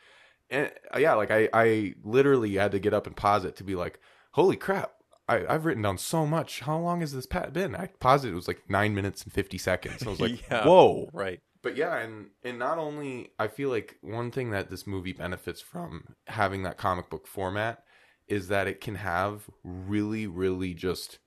[0.51, 3.65] and uh, yeah like i i literally had to get up and pause it to
[3.65, 3.99] be like
[4.33, 4.93] holy crap
[5.33, 6.61] I, I've written down so much.
[6.61, 7.75] How long has this pat been?
[7.75, 8.31] I paused it.
[8.33, 10.07] It was like nine minutes and fifty seconds.
[10.07, 10.65] I was like, Yeah.
[10.67, 11.41] "Whoa!" right.
[11.63, 15.61] But yeah, and and not only I feel like one thing that this movie benefits
[15.61, 17.85] from having that comic book format
[18.29, 21.19] is that it can have really, really just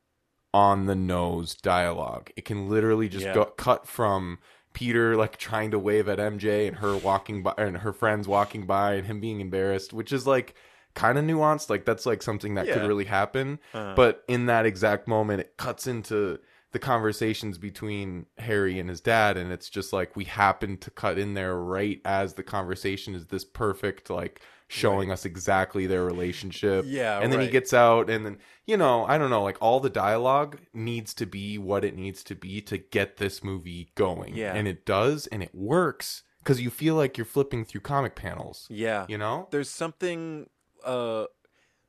[0.54, 2.32] on the nose dialogue.
[2.36, 3.34] It can literally just Yeah.
[3.34, 4.40] go cut from
[4.74, 8.66] Peter like trying to wave at MJ and her walking by and her friends walking
[8.66, 10.54] by and him being embarrassed, which is like
[10.96, 11.70] kind of nuanced.
[11.70, 13.60] Like that's like something that could really happen.
[13.74, 16.40] Uh, But in that exact moment, it cuts into
[16.72, 21.18] the conversations between Harry and his dad, and it's just like we happen to cut
[21.18, 26.84] in there right as the conversation is this perfect, like showing us exactly their relationship.
[26.88, 29.80] Yeah, and then he gets out, and then you know, I don't know, like all
[29.80, 34.36] the dialogue needs to be what it needs to be to get this movie going.
[34.36, 34.54] Yeah.
[34.54, 38.68] and it does, and it works because you feel like you're flipping through comic panels.
[38.70, 39.06] yeah.
[39.08, 40.50] You know, there's something
[40.86, 41.26] uh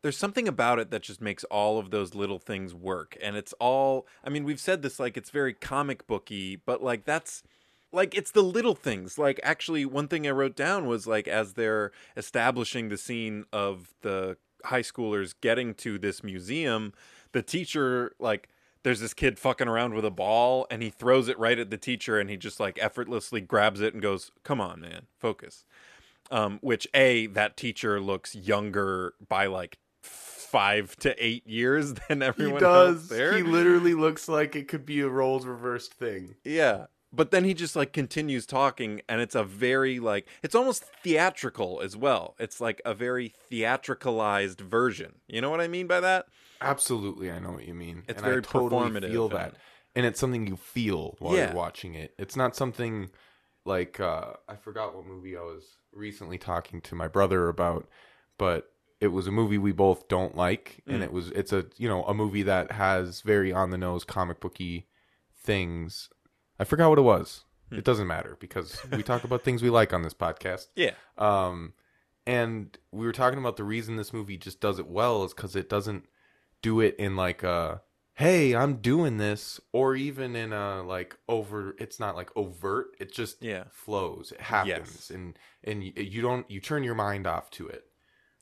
[0.03, 3.17] there's something about it that just makes all of those little things work.
[3.21, 7.05] And it's all i mean we've said this like it's very comic booky but like
[7.05, 7.43] that's
[7.93, 9.19] like it's the little things.
[9.19, 13.95] Like actually one thing i wrote down was like as they're establishing the scene of
[14.03, 16.93] the high schoolers getting to this museum
[17.33, 18.49] the teacher like
[18.83, 21.77] there's this kid fucking around with a ball and he throws it right at the
[21.77, 25.65] teacher and he just like effortlessly grabs it and goes come on man focus
[26.31, 32.62] um, which a that teacher looks younger by like five to eight years than everyone
[32.65, 33.35] else there.
[33.37, 36.37] He literally looks like it could be a roles reversed thing.
[36.45, 40.85] yeah, but then he just like continues talking, and it's a very like it's almost
[41.03, 42.35] theatrical as well.
[42.39, 45.17] It's like a very theatricalized version.
[45.29, 46.27] You know what I mean by that?
[46.61, 48.03] Absolutely, I know what you mean.
[48.09, 49.55] It's and very I totally performative Feel that,
[49.95, 51.47] and it's something you feel while Yeah.
[51.49, 52.15] you're watching it.
[52.19, 53.11] It's not something
[53.66, 57.88] like uh, I forgot what movie I was recently talking to my brother about,
[58.38, 61.05] but it was a movie we both don't like, and Mm.
[61.05, 64.40] it was it's a you know a movie that has very on the nose comic
[64.40, 64.87] booky
[65.42, 66.09] things.
[66.59, 67.44] I forgot what it was.
[67.70, 67.76] Hmm.
[67.79, 70.68] It doesn't matter because we talk about things we like on this podcast.
[70.74, 70.92] Yeah.
[71.18, 71.74] Um,
[72.26, 75.55] and we were talking about the reason this movie just does it well is because
[75.57, 76.07] it doesn't
[76.62, 77.83] do it in like a
[78.16, 83.12] hey i'm doing this or even in a like over it's not like overt it
[83.12, 83.64] just Yeah.
[83.70, 84.68] flows it happens
[85.09, 85.11] Yes.
[85.11, 87.85] and and you, you don't you turn your mind off to it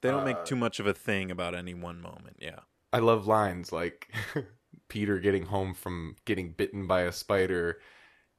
[0.03, 2.37] They don't Uh, make too much of a thing about any one moment.
[2.41, 2.61] Yeah.
[2.93, 4.13] i love lines like
[4.89, 7.79] peter getting home from getting bitten by a spider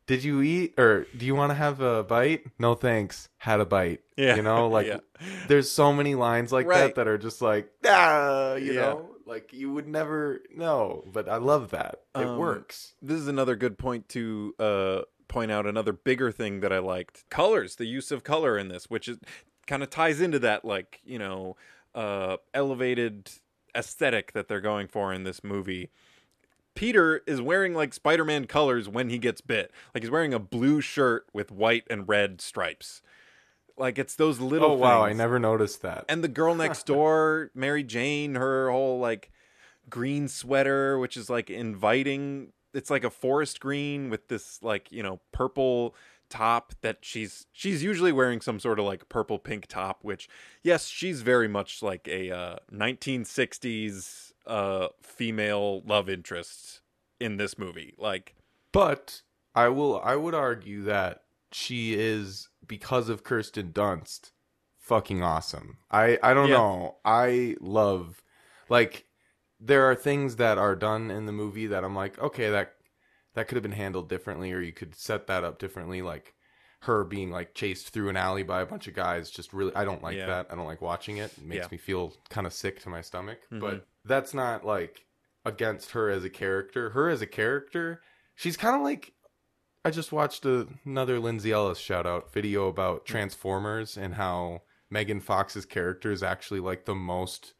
[0.07, 3.65] did you eat or do you want to have a bite no thanks had a
[3.65, 4.35] bite Yeah.
[4.37, 4.99] you know like Yeah.
[5.47, 6.79] there's so many lines like Right.
[6.87, 8.81] that that are just like ah you Yeah.
[8.81, 13.27] know like you would never know but i love that it Um, works This is
[13.27, 17.27] another good point to uh, point out another bigger thing that I liked.
[17.31, 19.17] Colors, the use of color in this, which is
[19.65, 21.55] kind of ties into that like, you know,
[21.95, 23.31] uh, elevated
[23.75, 25.89] aesthetic that they're going for in this movie.
[26.75, 29.71] Peter is wearing like Spider-Man colors when he gets bit.
[29.93, 33.01] Like he's wearing a blue shirt with white and red stripes.
[33.77, 37.51] Like it's those little oh wow i never noticed that And the girl next door,
[37.53, 39.31] Mary Jane, her whole like
[39.89, 42.53] green sweater, which is like inviting.
[42.73, 45.95] It's like a forest green with this like you know purple
[46.29, 50.03] top that she's she's usually wearing some sort of like purple pink top.
[50.03, 50.29] Which
[50.63, 56.81] yes, she's very much like a uh, 1960s uh, female love interest
[57.19, 57.93] in this movie.
[57.97, 58.35] Like
[58.75, 59.21] but
[59.55, 64.31] i will i would argue that she is because of kirsten dunst
[64.77, 66.58] fucking awesome i i don't Yeah.
[66.58, 68.21] know i love
[68.69, 69.05] like
[69.60, 72.73] there are things that are done in the movie that i'm like okay that
[73.34, 76.34] that could have been handled differently or you could set that up differently like
[76.81, 79.84] her being like chased through an alley by a bunch of guys just really i
[79.84, 80.27] don't like Yeah.
[80.27, 81.69] that i don't like watching it it makes Yeah.
[81.71, 83.60] me feel kind of sick to my stomach Mhm.
[83.60, 85.05] but that's not like
[85.45, 88.01] against her as a character her as a character
[88.36, 89.13] she's kind of like
[89.85, 95.19] i just watched a, another lindsay ellis shout out video about transformers and how megan
[95.21, 97.53] fox's character is actually like the most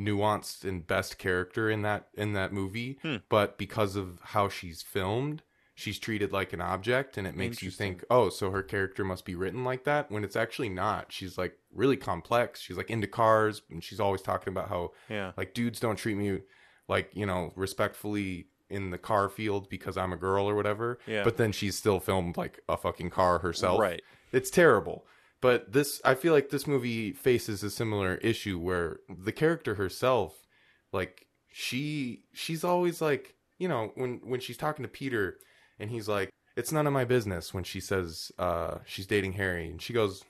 [0.00, 2.98] nuanced and best character in that in that movie.
[3.02, 3.16] Hmm.
[3.28, 5.42] but because of how she's filmed
[5.74, 9.24] she's treated like an object and it makes you think oh so her character must
[9.24, 10.10] be written like that?
[10.10, 11.10] When it's actually not.
[11.10, 12.60] She's like really complex.
[12.60, 16.16] She's like into cars and she's always talking about how yeah, like dudes don't treat
[16.16, 16.40] me
[16.88, 21.22] like you know respectfully in the car field because i'm a girl or whatever Yeah.
[21.24, 24.02] but then she's still filmed like a fucking car herself right.
[24.32, 25.04] it's terrible
[25.40, 30.46] but this i feel like this movie faces a similar issue where the character herself
[30.92, 35.38] like she she's always like you know when when she's talking to peter
[35.78, 39.68] and he's like it's none of my business when she says uh she's dating harry
[39.68, 40.24] and she goes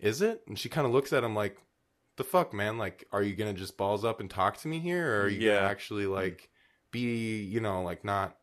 [0.00, 1.58] is it and she kind of looks at him like
[2.16, 5.16] the fuck man like are you gonna just balls up and talk to me here
[5.20, 5.56] or are you Yeah.
[5.56, 6.48] gonna actually like
[6.94, 8.36] be you know like not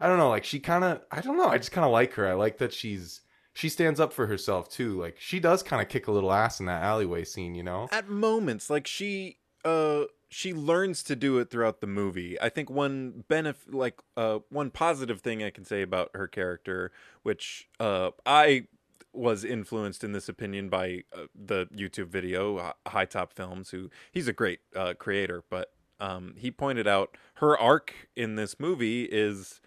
[0.00, 2.12] i don't know like she kind of i don't know i just kind of like
[2.14, 2.28] her.
[2.28, 3.20] I like that she's
[3.54, 5.00] she stands up for herself too.
[5.00, 7.88] Like she does kind of kick a little ass in that alleyway scene you know?
[7.92, 12.40] At moments like she uh she learns to do it throughout the movie.
[12.40, 16.90] I think one benefit like uh one positive thing i can say about her character
[17.22, 18.66] which uh i
[19.12, 24.26] was influenced in this opinion by uh, the youtube video high top films who he's
[24.26, 29.60] a great uh creator but um he pointed out her arc in this movie is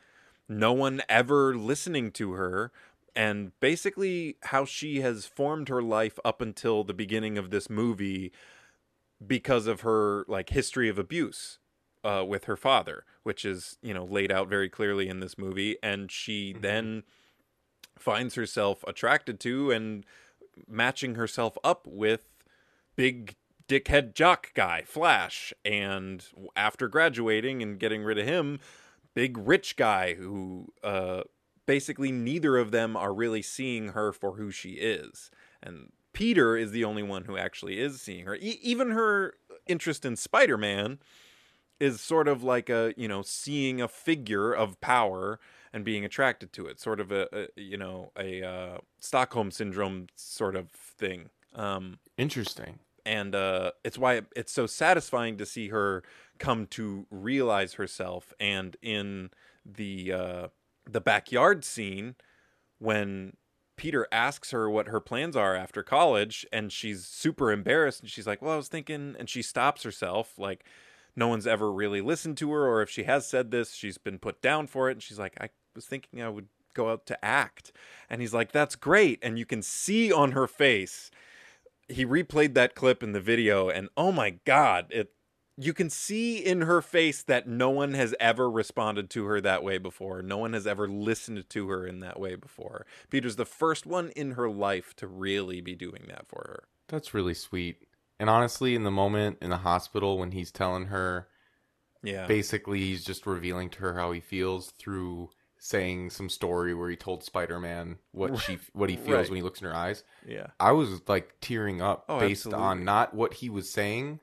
[0.50, 2.72] no one ever listening to her
[3.16, 8.32] and basically how she has formed her life up until the beginning of this movie
[9.26, 11.58] because of her like history of abuse
[12.04, 15.78] uh, with her father, which is you know laid out very clearly in this movie,
[15.82, 16.62] and she Mhm.
[16.62, 17.04] then
[17.98, 20.06] finds herself attracted to and
[20.68, 22.30] matching herself up with
[22.96, 23.36] big
[23.68, 28.60] dickhead jock guy Flash, and after graduating and getting rid of him,
[29.14, 31.24] big rich guy who uh,
[31.66, 35.30] basically neither of them are really seeing her for who she is,
[35.62, 38.36] and Peter is the only one who actually is seeing her.
[38.36, 39.36] E- even her
[39.68, 41.00] interest in Spider-Man
[41.80, 45.40] is sort of like a you know seeing a figure of power
[45.74, 50.08] and being attracted to it, sort of a, a you know a uh, Stockholm syndrome
[50.16, 51.30] sort of thing.
[51.54, 56.04] Um, interesting and uh, it's why it's so satisfying to see her
[56.38, 58.34] come to realize herself.
[58.40, 59.32] And in
[59.66, 60.48] the uh,
[60.90, 62.16] the backyard scene,
[62.80, 63.38] when
[63.78, 68.28] Peter asks her what her plans are after college, and she's super embarrassed, and she's
[68.28, 70.66] like, "Well, I was thinking," and she stops herself, like
[71.18, 74.20] no one's ever really listened to her, or if she has said this, she's been
[74.20, 74.94] put down for it.
[74.94, 77.72] And she's like, I was thinking I would go out to act.
[78.08, 79.20] And he's like, That's great.
[79.24, 81.10] And you can see on her face,
[81.90, 85.12] he replayed that clip in the video, and oh my God, it
[85.60, 89.64] you can see in her face that no one has ever responded to her that
[89.64, 90.22] way before.
[90.22, 92.86] No one has ever listened to her in that way before.
[93.10, 96.64] Peter's the first one in her life to really be doing that for her.
[96.88, 97.88] That's really sweet.
[98.20, 101.28] And honestly, in the moment in the hospital when he's telling her,
[102.04, 102.28] Yeah.
[102.28, 106.96] basically he's just revealing to her how he feels through saying some story where he
[106.96, 109.30] told Spider-Man what she what he feels Right.
[109.30, 110.04] when he looks in her eyes.
[110.28, 110.48] yeah.
[110.60, 112.64] I was like tearing up Oh, based absolutely.
[112.66, 114.20] on not what he was saying,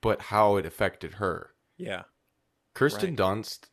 [0.00, 1.50] but how it affected her.
[1.76, 2.02] Yeah.
[2.74, 3.18] Kirsten Right.
[3.18, 3.68] Dunst,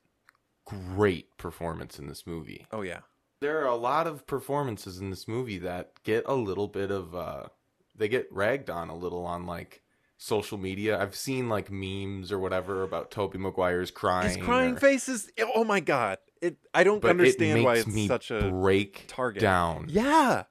[0.66, 2.66] great performance in this movie.
[2.72, 3.00] Oh yeah.
[3.42, 7.14] There are a lot of performances in this movie that get a little bit of
[7.16, 7.44] uh
[7.96, 9.82] they get ragged on a little on like
[10.18, 11.00] social media.
[11.00, 14.38] I've seen like memes or whatever about Tobey Maguire's crying.
[14.38, 16.18] His crying or- face is oh my god.
[16.46, 19.42] It I don't but understand it why makes it's me such a break target.
[19.42, 19.88] down.
[19.90, 20.44] Yeah.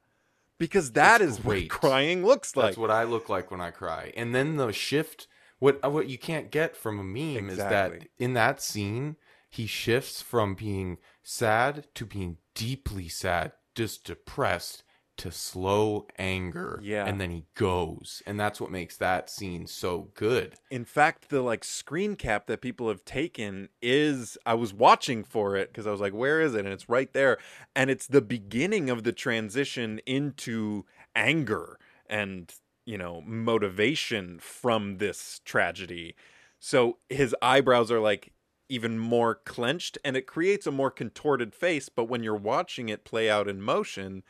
[0.57, 1.71] Because that It's is great.
[1.71, 2.67] what crying looks like.
[2.67, 4.13] That's what I look like when I cry.
[4.15, 5.27] And then the shift
[5.59, 9.15] what uh, what you can't get from a meme is that in that scene
[9.49, 14.83] he shifts from being sad to being deeply sad, just depressed
[15.17, 16.79] to slow anger.
[16.83, 17.05] Yeah.
[17.05, 18.21] And then he goes.
[18.25, 20.55] And that's what makes that scene so good.
[20.69, 25.55] In fact, the like screen cap that people have taken is I was watching for
[25.55, 26.65] it because I was like, where is it?
[26.65, 27.37] And it's right there.
[27.75, 30.85] And it's the beginning of the transition into
[31.15, 32.53] anger and,
[32.85, 36.15] you know, motivation from this tragedy.
[36.59, 38.31] So his eyebrows are like
[38.67, 41.89] even more clenched and it creates a more contorted face.
[41.89, 44.23] But when you're watching it play out in motion,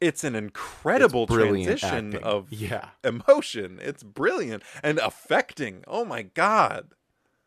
[0.00, 2.22] it's an incredible It's transition acting.
[2.22, 2.90] of Yeah.
[3.04, 3.78] emotion.
[3.82, 5.84] It's brilliant and affecting.
[5.86, 6.88] Oh my god.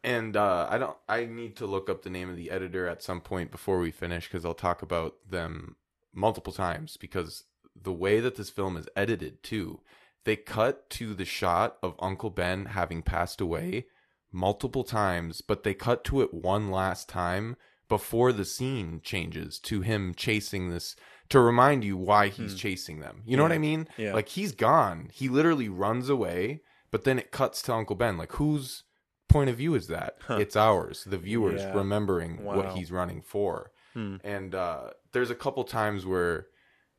[0.03, 0.95] And uh, I don't.
[1.09, 3.91] I need to look up the name of the editor at some point before we
[3.91, 5.75] finish because I'll talk about them
[6.13, 6.95] multiple times.
[6.95, 7.43] Because
[7.75, 9.81] the way that this film is edited, too,
[10.23, 13.87] they cut to the shot of Uncle Ben having passed away
[14.31, 17.57] multiple times, but they cut to it one last time
[17.89, 20.95] before the scene changes to him chasing this
[21.29, 23.21] to remind you why he's chasing them.
[23.25, 23.55] You know what Hmm.
[23.55, 23.87] I mean?
[23.97, 24.13] Yeah.
[24.13, 25.09] Like he's gone.
[25.13, 26.61] He literally runs away,
[26.91, 28.17] but then it cuts to Uncle Ben.
[28.17, 28.83] Like whose
[29.27, 30.17] point of view is that?
[30.29, 31.73] It's ours, the viewers Yeah.
[31.73, 33.71] remembering what he's running for.
[33.93, 34.15] Hmm.
[34.23, 36.47] And uh there's a couple times where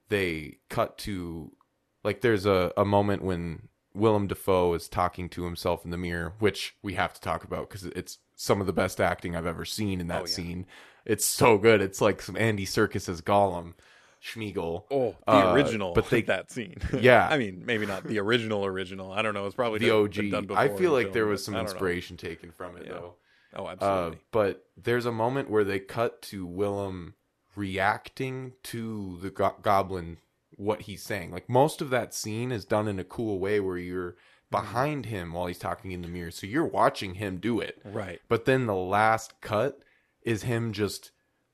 [0.08, 1.52] they cut to
[2.04, 6.34] like there's a, a moment when Willem Dafoe is talking to himself in the mirror,
[6.38, 9.64] which we have to talk about because it's some of the best acting I've ever
[9.64, 10.32] seen in that Oh, yeah.
[10.34, 10.66] scene.
[11.04, 11.80] It's so good.
[11.80, 13.74] It's like some Andy Serkis as Gollum,
[14.22, 14.84] Sméagol.
[14.90, 15.92] Oh, the Uh, original.
[15.94, 16.76] but they- that scene.
[17.00, 17.26] Yeah.
[17.30, 19.12] I mean, maybe not the original original.
[19.12, 19.46] I don't know.
[19.46, 20.14] It's probably the done- OG.
[20.14, 21.70] been done I feel like there was some I don't know.
[21.72, 22.92] inspiration taken from it Yeah.
[22.92, 23.14] though.
[23.56, 24.18] Oh, Uh, absolutely.
[24.30, 27.14] but there's a moment where they cut to Willem
[27.56, 30.18] reacting to the go- goblin
[30.56, 31.30] what he's saying.
[31.30, 34.16] Like most of that scene is done in a cool way where you're
[34.50, 36.30] behind him while he's talking in the mirror.
[36.30, 37.80] So you're watching him do it.
[37.84, 38.20] right.
[38.28, 39.82] But then the last cut
[40.22, 41.12] is him just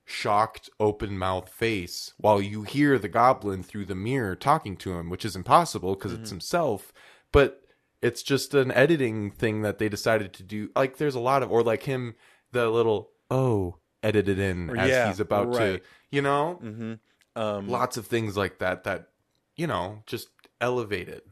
[0.09, 5.11] shocked open mouthed face while you hear the goblin through the mirror talking to him,
[5.11, 6.92] which is impossible because it's himself.
[7.32, 7.61] But
[8.00, 10.70] it's just an editing thing that they decided to do.
[10.76, 12.14] Like there's a lot of or like him
[12.52, 15.80] the little oh edited in as Yeah, he's about to
[16.11, 16.61] you know?
[16.62, 16.94] Mm-hmm.
[17.34, 19.09] Um, Lots of things like that that
[19.57, 20.28] you know, just
[20.61, 21.26] elevate it.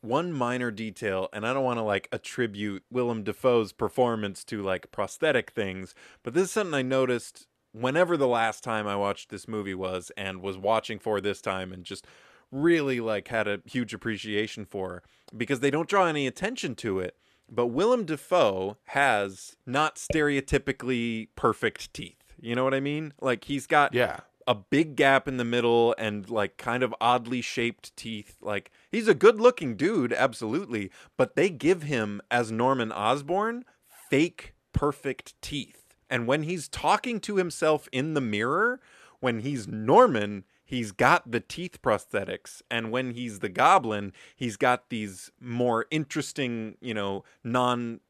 [0.00, 4.92] one minor detail, and I don't want to like attribute Willem Dafoe's performance to like
[4.92, 9.46] prosthetic things, but this is something I noticed whenever the last time I watched this
[9.48, 12.06] movie was and was watching for this time and just
[12.50, 15.02] really like had a huge appreciation for
[15.36, 17.16] because they don't draw any attention to it.
[17.50, 22.16] But Willem Dafoe has not stereotypically perfect teeth.
[22.40, 23.12] You know what I mean?
[23.20, 24.20] Like he's got Yeah.
[24.46, 28.36] a big gap in the middle and like kind of oddly shaped teeth.
[28.40, 33.64] Like he's a good looking dude, absolutely, but they give him as Norman Osborn
[34.10, 35.87] fake perfect teeth.
[36.10, 38.80] And when he's talking to himself in the mirror,
[39.20, 44.90] when he's Norman, he's got the teeth prosthetics and when he's the goblin, he's got
[44.90, 48.00] these more interesting, you know, non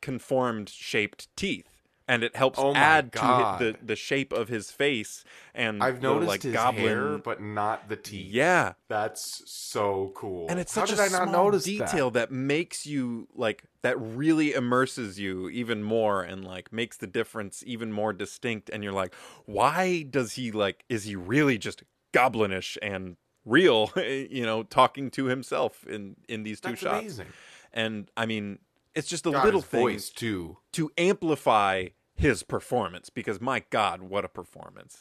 [0.00, 1.77] conformed shaped teeth.
[2.10, 3.44] And it helps Oh add to God.
[3.44, 7.18] hi- the, the shape of his face and I've the, noticed like his goblin hair,
[7.18, 8.32] but not the teeth.
[8.32, 10.46] yeah That's so cool.
[10.48, 12.30] and it's How such did a small detail that?
[12.30, 12.34] that?
[12.34, 17.92] makes you like that really immerses you even more and like makes the difference even
[17.92, 21.82] more distinct and you're like why does he like is he really just
[22.12, 27.26] goblinish and real you know talking to himself in in these two That's shots amazing.
[27.72, 28.58] and I mean,
[28.94, 30.56] it's just a God, little thing voice too.
[30.72, 31.88] to amplify
[32.18, 34.98] his performance because my god, what a performance.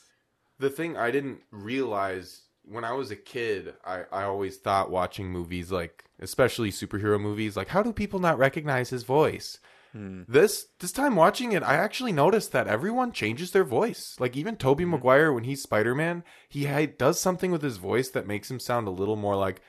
[0.59, 5.29] The thing I didn't realize when I was a kid, I, I always thought watching
[5.29, 9.59] movies like, especially superhero movies, like how do people not recognize his voice?
[9.93, 10.23] Hmm.
[10.27, 14.15] This this time watching it, I actually noticed that everyone changes their voice.
[14.19, 14.91] Like even Tobey Hmm.
[14.91, 18.87] Maguire when he's Spider Man, he does something with his voice that makes him sound
[18.87, 19.61] a little more like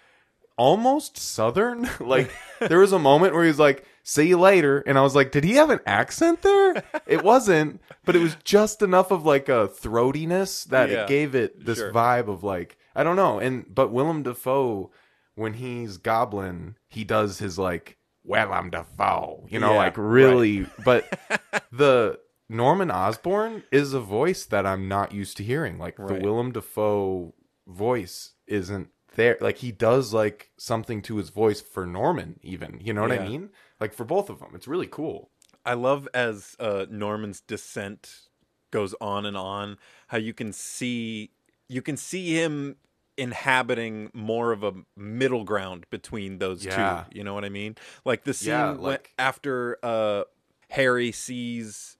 [0.57, 1.89] almost southern.
[2.01, 2.31] like
[2.61, 5.45] there was a moment where he's like, "See you later," and I was like, "Did
[5.45, 9.69] he have an accent there?" it wasn't, but it was just enough of like a
[9.69, 11.93] throatiness that Yeah, it gave it this sure.
[11.93, 13.39] vibe of like I don't know.
[13.39, 14.91] And but Willem Dafoe,
[15.35, 20.67] when he's Goblin, he does his like Willem Dafoe, you know, Yeah, like really.
[20.85, 21.05] But
[21.71, 25.77] the Norman Osborn is a voice that I'm not used to hearing.
[25.79, 26.09] Like Right.
[26.19, 27.35] the Willem Dafoe
[27.67, 28.89] voice isn't
[29.19, 29.37] there.
[29.41, 32.81] Like he does like something to his voice for Norman, even.
[32.83, 33.51] You know what I mean?
[33.79, 35.31] Like for both of them, it's really cool.
[35.67, 38.23] I love as uh, Norman's descent
[38.71, 41.31] goes on and on, how you can see
[41.69, 42.77] you can see him
[43.19, 47.05] inhabiting more of a middle ground between those Yeah.
[47.11, 47.19] two.
[47.19, 47.77] You know what I mean?
[48.07, 50.25] Like the scene Yeah, like- after uh,
[50.71, 51.98] Harry sees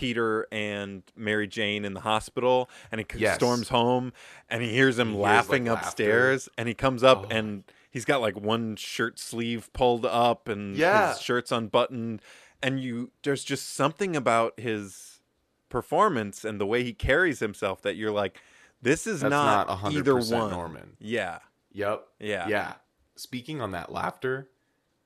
[0.00, 3.34] Peter and Mary Jane in the hospital, and he Yes.
[3.36, 4.14] storms home,
[4.48, 5.88] and he hears him He hears, laughing like, laughter.
[5.88, 7.28] upstairs, and he comes up Oh.
[7.36, 11.10] and he's got like one shirt sleeve pulled up, and Yeah.
[11.12, 12.22] his shirt's unbuttoned,
[12.62, 15.20] and you there's just something about his
[15.68, 18.40] performance and the way he carries himself that you're like,
[18.82, 20.50] this is That's not, not, 100% either one.
[20.50, 20.96] Norman.
[20.98, 21.40] Yeah,
[21.72, 22.06] Yep.
[22.18, 22.74] yeah, Yeah.
[23.16, 24.48] Speaking on that laughter,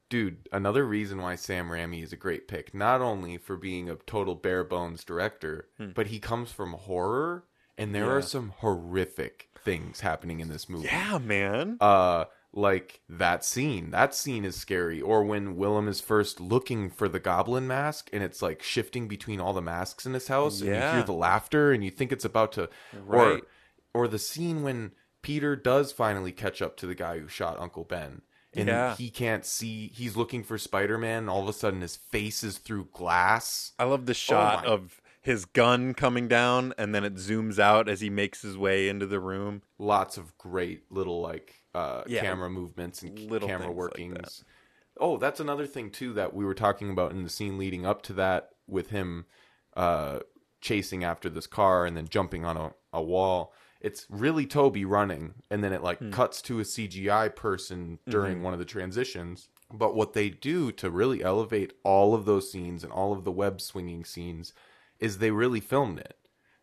[0.09, 3.97] dude, another reason why Sam Raimi is a great pick, not only for being a
[3.97, 5.91] total bare bones director, Hmm.
[5.95, 7.45] but he comes from horror,
[7.79, 8.13] and there Yeah.
[8.13, 10.87] are some horrific things happening in this movie.
[10.87, 11.79] yeah, man.
[11.81, 13.91] Uh, like that scene.
[13.91, 15.01] That scene is scary.
[15.03, 19.41] Or when Willem is first looking for the goblin mask, and it's like shifting between
[19.41, 22.25] all the masks in his house, and you hear the laughter, and you think it's
[22.25, 22.69] about to,
[23.05, 23.43] Right.
[23.95, 24.93] or or the scene when
[25.23, 28.23] Peter does finally catch up to the guy who shot Uncle Ben.
[28.57, 28.97] And Yeah.
[28.97, 29.89] he can't see.
[29.95, 31.19] He's looking for Spider Man.
[31.25, 33.73] and All of a sudden, his face is through glass.
[33.79, 37.89] I love the shot Oh of his gun coming down, and then it zooms out
[37.89, 39.63] as he makes his way into the room.
[39.79, 42.21] Lots of great little like uh, Yeah.
[42.21, 44.39] camera movements and Little camera things like workings.
[44.39, 44.45] that.
[45.01, 48.03] oh, that's another thing too that we were talking about in the scene leading up
[48.03, 49.27] to that with him
[49.77, 50.21] uh,
[50.61, 53.53] chasing after this car and then jumping on a, a wall.
[53.85, 56.11] It's really Tobey running, and then it like Hmm.
[56.11, 58.45] cuts to a CGI person during Mm-hmm.
[58.45, 59.49] one of the transitions.
[59.73, 63.33] But what they do to really elevate all of those scenes and all of the
[63.33, 64.53] web swinging scenes
[64.99, 66.17] is they really filmed it.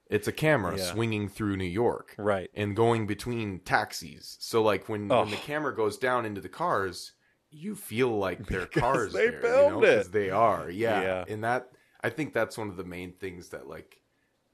[0.10, 0.84] It's a camera Yeah.
[0.92, 2.50] swinging through New York Right.
[2.54, 4.38] and going between taxis.
[4.40, 5.22] So like when Oh.
[5.22, 7.14] when the camera goes down into the cars,
[7.50, 10.12] you feel like their cars they there, filmed you know, it.
[10.12, 10.70] they are.
[10.72, 11.02] Yeah.
[11.02, 11.26] Yeah.
[11.28, 11.70] And that
[12.04, 14.01] I think that's one of the main things that like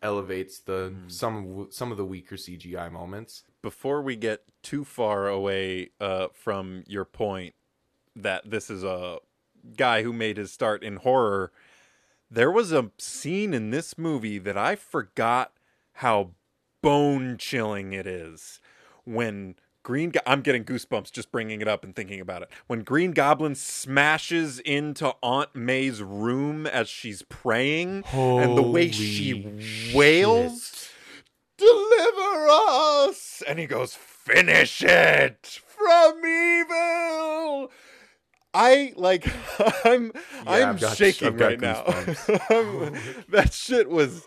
[0.02, 1.12] elevates the Mm.
[1.12, 3.44] some some of the weaker CGI moments.
[3.62, 7.56] Before we get too far away uh, from your point
[8.16, 9.20] that this is a
[9.76, 11.52] guy who made his start in horror,
[12.30, 15.54] there was a scene in this movie that I forgot
[15.94, 16.32] how
[16.82, 18.60] bone chilling it is
[19.04, 19.56] when
[19.88, 22.50] Green Go- I'm getting goosebumps just bringing it up and thinking about it.
[22.68, 29.44] When Green Goblin smashes into Aunt May's room as she's praying and the way she
[29.44, 30.90] Holy wails,
[31.58, 37.72] "Deliver us!" and he goes, "Finish it from evil."
[38.54, 39.26] I like
[39.86, 40.12] I'm
[40.46, 41.84] I'm got- shaking right now.
[43.30, 44.26] that shit was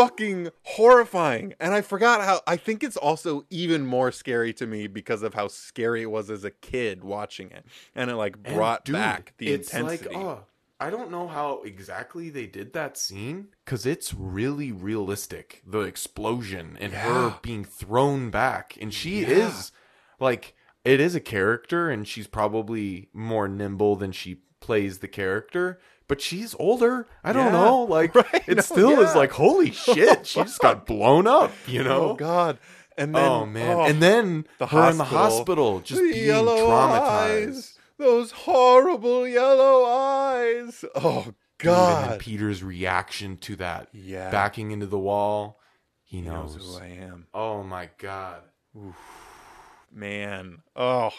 [0.00, 1.54] fucking horrifying.
[1.60, 5.34] And I forgot how I think it's also even more scary to me because of
[5.34, 7.64] how scary it was as a kid watching it.
[7.94, 10.14] And it like brought dude, back the it's intensity.
[10.14, 10.44] Like, oh,
[10.78, 15.62] I don't know how exactly they did that scene because it's really realistic.
[15.66, 19.48] The explosion and her being thrown back, and she Yeah.
[19.48, 19.72] is
[20.18, 25.78] like it is a character, and she's probably more nimble than she plays the character.
[26.10, 27.06] But she's older.
[27.24, 27.52] I don't Yeah.
[27.52, 27.84] know.
[27.84, 30.26] Like Right, it no, still is like holy shit.
[30.26, 31.52] she just got blown up.
[31.68, 32.10] You know.
[32.10, 32.58] Oh god.
[32.98, 33.76] And then oh man.
[33.76, 35.74] oh, and then the her in the hospital.
[35.74, 37.46] hospital just the being traumatized.
[37.48, 37.78] eyes.
[37.96, 40.84] Those horrible yellow eyes.
[40.96, 42.10] Oh Dude, and god.
[42.10, 44.30] then Peter's reaction to that yeah.
[44.30, 45.60] backing into the wall.
[46.02, 46.56] He He knows.
[46.56, 47.28] knows who I am.
[47.32, 48.42] Oh my god.
[49.92, 50.62] Man.
[50.76, 51.10] Oh,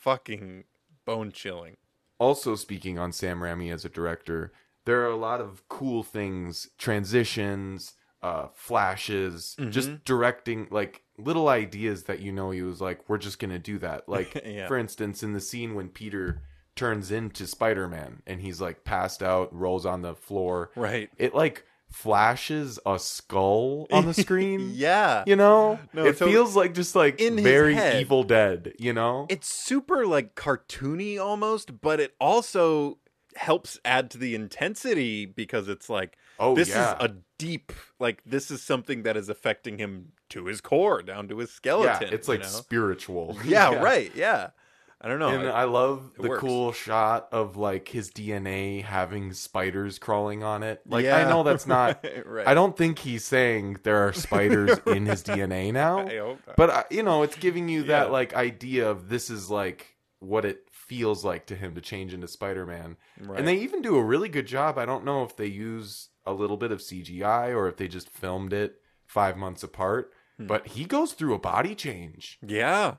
[0.00, 0.64] fucking
[1.04, 1.76] bone chilling.
[2.20, 4.52] Also speaking on Sam Raimi as a director,
[4.86, 9.70] there are a lot of cool things, transitions, uh flashes, Mm-hmm.
[9.70, 13.58] just directing like little ideas that you know he was like we're just going to
[13.58, 14.04] do that.
[14.08, 14.68] Like Yeah.
[14.68, 16.42] for instance in the scene when Peter
[16.76, 20.70] turns into Spider-Man and he's like passed out, rolls on the floor.
[20.76, 21.10] Right.
[21.18, 24.70] It like flashes a skull on the screen.
[24.74, 25.24] yeah.
[25.26, 25.78] You know?
[25.92, 29.26] No, it so- feels like just like In very head- Evil Dead, you know?
[29.28, 32.98] It's super like cartoony almost, but it also
[33.36, 36.96] helps add to the intensity because it's like oh this yeah.
[36.96, 41.28] is a deep like this is something that is affecting him to his core, down
[41.28, 42.08] to his skeleton.
[42.08, 42.46] yeah, it's like know?
[42.46, 43.36] spiritual.
[43.44, 44.10] yeah, right.
[44.14, 44.50] Yeah.
[45.02, 45.28] I don't know.
[45.30, 46.40] and I- I love the works.
[46.42, 50.82] cool shot of like his DNA having spiders crawling on it.
[50.86, 51.16] Like Yeah.
[51.16, 52.46] I know that's not right.
[52.46, 56.00] I don't think he's saying there are spiders in his DNA now.
[56.06, 56.36] I.
[56.56, 58.12] But uh, you know, it's giving you that Yeah.
[58.12, 62.28] like idea of this is like what it feels like to him to change into
[62.28, 62.96] Spider-Man.
[63.22, 63.38] right.
[63.38, 64.76] And they even do a really good job.
[64.76, 68.10] I don't know if they use a little bit of CGI or if they just
[68.10, 70.46] filmed it 5 months apart, Hmm.
[70.46, 72.38] but he goes through a body change.
[72.46, 72.96] yeah.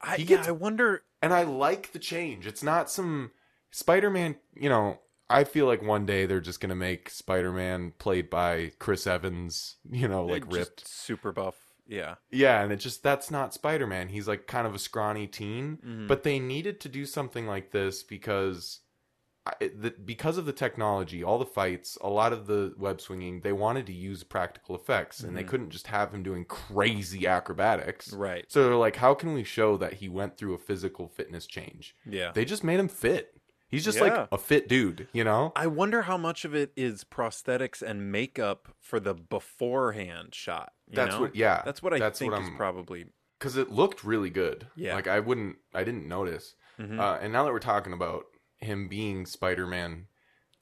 [0.00, 2.46] I, He yeah, I wonder And I like the change.
[2.46, 3.30] It's not some
[3.70, 4.98] Spider-Man, you know,
[5.30, 9.76] I feel like one day they're just going to make Spider-Man played by Chris Evans,
[9.90, 10.86] you know, like ripped.
[10.86, 11.56] super buff.
[11.86, 12.16] Yeah.
[12.30, 14.08] Yeah, and it just that's not Spider-Man.
[14.08, 16.08] He's like kind of a scrawny teen, Mhm.
[16.08, 18.80] but they needed to do something like this because
[19.46, 23.40] I, the, because of the technology, all the fights, a lot of the web swinging,
[23.42, 25.48] they wanted to use practical effects and they Mhm.
[25.48, 28.10] couldn't just have him doing crazy acrobatics.
[28.14, 28.46] Right.
[28.48, 31.94] So they're like, how can we show that he went through a physical fitness change?
[32.06, 32.32] Yeah.
[32.32, 33.38] They just made him fit.
[33.68, 34.04] He's just Yeah.
[34.04, 35.52] like a fit dude, you know?
[35.56, 40.72] I wonder how much of it is prosthetics and makeup for the beforehand shot.
[40.86, 41.20] you That's know?
[41.22, 41.62] what yeah.
[41.64, 43.06] That's what I that's think what is probably.
[43.40, 44.68] cuz it looked really good.
[44.76, 44.94] Yeah.
[44.94, 46.54] Like I wouldn't I didn't notice.
[46.78, 46.98] Mhm.
[46.98, 48.24] Uh, and now that we're talking about
[48.64, 50.06] him being Spider-Man,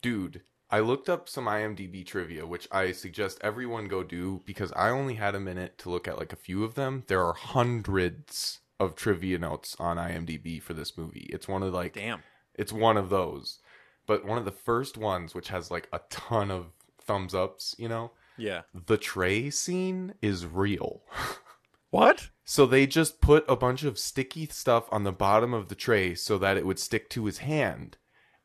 [0.01, 4.89] dude, I looked up some IMDb trivia, which I suggest everyone go do because I
[4.89, 7.03] only had a minute to look at like a few of them.
[7.07, 11.27] There are hundreds of trivia notes on IMDb for this movie.
[11.31, 12.23] It's one of like Damn.
[12.55, 13.59] it's one of those.
[14.07, 16.67] But one of the first ones which has like a ton of
[16.99, 18.61] thumbs ups, you know, Yeah.
[18.73, 21.03] the tray scene is real.
[21.93, 22.29] What?
[22.43, 26.15] So they just put a bunch of sticky stuff on the bottom of the tray
[26.15, 27.97] so that it would stick to his hand.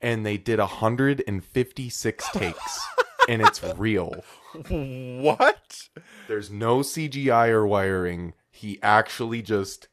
[0.02, 2.88] And they did 156 takes.
[3.26, 4.22] and it's real.
[4.68, 5.88] What?
[6.28, 8.34] There's no CGI or wiring.
[8.50, 9.88] He actually just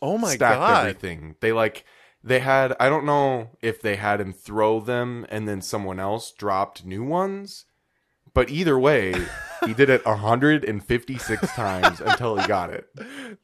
[0.00, 0.80] Oh my stacked god.
[0.80, 1.36] everything.
[1.40, 1.84] They like
[2.24, 6.32] they had I don't know if they had him throw them and then someone else
[6.32, 7.65] dropped new ones.
[8.36, 9.14] But either way,
[9.64, 12.86] he did it 156 times until he got it.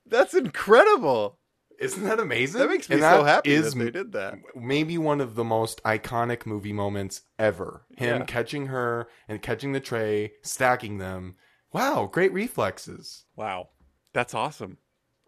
[0.06, 1.38] That's incredible.
[1.80, 2.60] Isn't that amazing?
[2.60, 4.34] That makes me And so that happy is that they did that.
[4.54, 7.86] maybe one of the most iconic movie moments ever.
[7.96, 8.24] Him Yeah.
[8.26, 11.36] catching her and catching the tray, stacking them.
[11.72, 13.24] Wow, great reflexes.
[13.34, 13.70] Wow.
[14.12, 14.76] That's awesome.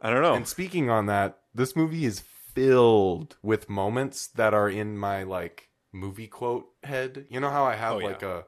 [0.02, 0.34] I don't know.
[0.34, 5.70] And speaking on that, this movie is filled with moments that are in my like
[5.90, 7.24] movie quote head.
[7.30, 8.06] You know how I have Oh, yeah.
[8.08, 8.44] like a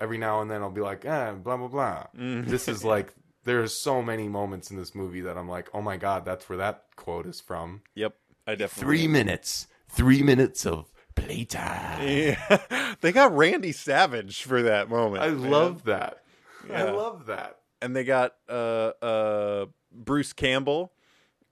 [0.00, 2.06] every now and then I'll be like, eh, blah blah blah.
[2.18, 2.46] Mm.
[2.46, 3.12] This is like
[3.44, 6.58] there's so many moments in this movie that I'm like, oh my god, that's where
[6.58, 7.82] that quote is from.
[7.94, 8.14] Yep.
[8.46, 9.66] I definitely Three minutes.
[9.88, 12.00] Three minutes of playtime.
[12.08, 12.94] Yeah.
[13.00, 15.22] they got Randy Savage for that moment.
[15.22, 15.50] I man.
[15.50, 16.22] love that.
[16.72, 17.56] I love that.
[17.82, 20.92] and they got uh uh Bruce Campbell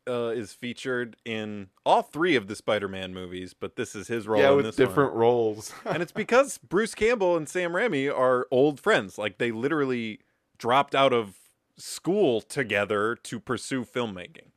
[0.09, 4.41] uh is featured in all three of the Spider-Man movies, but this is his role
[4.41, 4.89] yeah, in with this one.
[4.89, 5.73] different roles.
[5.85, 9.19] and it's because Bruce Campbell and Sam Raimi are old friends.
[9.19, 10.21] Like they literally
[10.57, 11.37] dropped out of
[11.77, 14.51] school together to pursue filmmaking,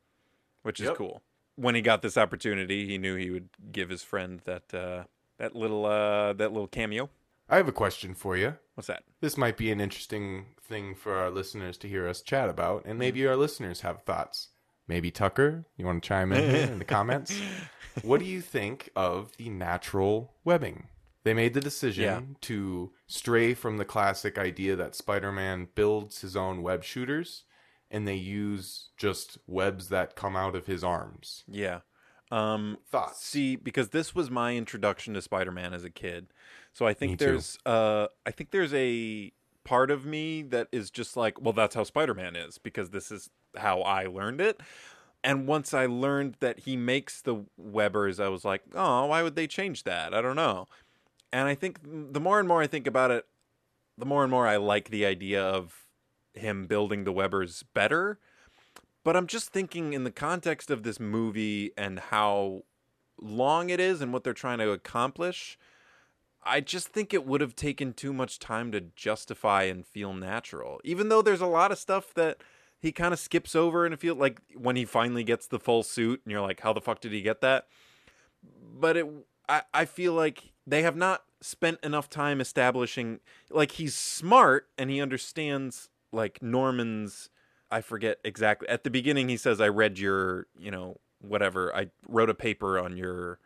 [0.62, 0.96] which is Yep.
[0.96, 1.22] cool.
[1.56, 5.04] When he got this opportunity, he knew he would give his friend that uh,
[5.38, 7.10] that little uh, that little cameo.
[7.48, 8.56] I have a question for you.
[8.74, 9.02] What's that?
[9.20, 12.98] This might be an interesting thing for our listeners to hear us chat about, and
[12.98, 14.48] maybe our listeners have thoughts.
[14.88, 17.38] Maybe Tucker, you want to chime in in the comments?
[18.00, 20.86] What do you think of the natural webbing?
[21.24, 22.20] They made the decision Yeah.
[22.40, 27.44] to stray from the classic idea that Spider-Man builds his own web shooters
[27.90, 31.44] and they use just webs that come out of his arms.
[31.46, 31.80] Yeah.
[32.30, 33.22] Um, Thoughts?
[33.26, 36.28] See, because this was my introduction to Spider-Man as a kid,
[36.72, 39.32] so I think there's uh, I think there's a
[39.64, 43.28] part of me that is just like, well, that's how Spider-Man is because this is
[43.56, 44.60] how I learned it.
[45.24, 49.36] And once I learned that he makes the Webbers, I was like, oh, why would
[49.36, 50.12] they change that?
[50.12, 50.68] I don't know.
[51.32, 53.26] And I think the more and more I think about it,
[53.96, 55.86] the more and more I like the idea of
[56.34, 58.18] him building the Webbers better.
[59.04, 62.62] But I'm just thinking in the context of this movie and how
[63.20, 65.58] long it is and what they're trying to accomplish.
[66.42, 70.80] I just think it would have taken too much time to justify and feel natural.
[70.82, 72.38] Even though there's a lot of stuff that
[72.82, 76.20] he kind of skips over and feel like when he finally gets the full suit
[76.24, 77.68] and you're like, how the fuck did he get that?
[78.74, 79.06] But it
[79.48, 83.20] I, I feel like they have not spent enough time establishing
[83.50, 87.30] like he's smart and he understands like Norman's
[87.70, 91.88] I forget exactly at the beginning he says I read your you know whatever I
[92.08, 93.38] wrote a paper on your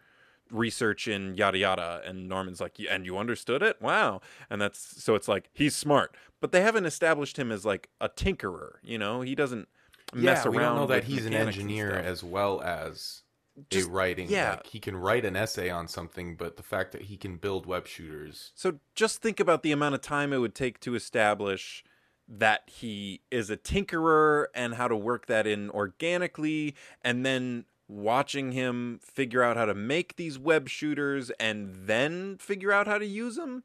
[0.51, 5.15] research in yada yada and Norman's like and you understood it wow and that's so
[5.15, 9.23] it's like he's smart but they haven't established him as like a tinkerer you know
[9.23, 9.69] he doesn't
[10.15, 13.23] mess yeah, around we don't know that he's an engineer as well as
[13.71, 14.29] Just- a writing.
[14.29, 14.51] yeah.
[14.51, 17.67] like, he can write an essay on something, but the fact that he can build
[17.67, 18.53] web shooters.
[18.55, 21.83] So just think about the amount of time it would take to establish
[22.29, 28.53] that he is a tinkerer and how to work that in organically and then watching
[28.53, 33.07] him figure out how to make these web shooters and then figure out how to
[33.07, 33.63] use them.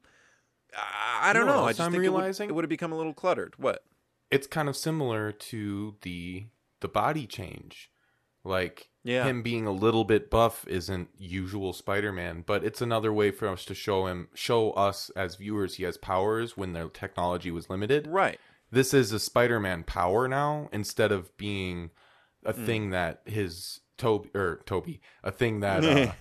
[0.76, 1.64] I don't You know know.
[1.66, 2.48] I just I'm think it would- realizing?
[2.48, 3.54] it would have become a little cluttered.
[3.58, 3.84] What?
[4.30, 6.46] It's kind of similar to the
[6.80, 7.90] the body change,
[8.42, 9.24] like Yeah.
[9.24, 13.64] him being a little bit buff isn't usual Spider-Man, but it's another way for us
[13.66, 18.06] to show him, show us as viewers, he has powers when the technology was limited.
[18.08, 18.40] Right.
[18.70, 21.90] this is a Spider-Man power now instead of being
[22.44, 22.64] a Hmm.
[22.64, 26.12] thing that his Tobey or Tobey, a thing that uh,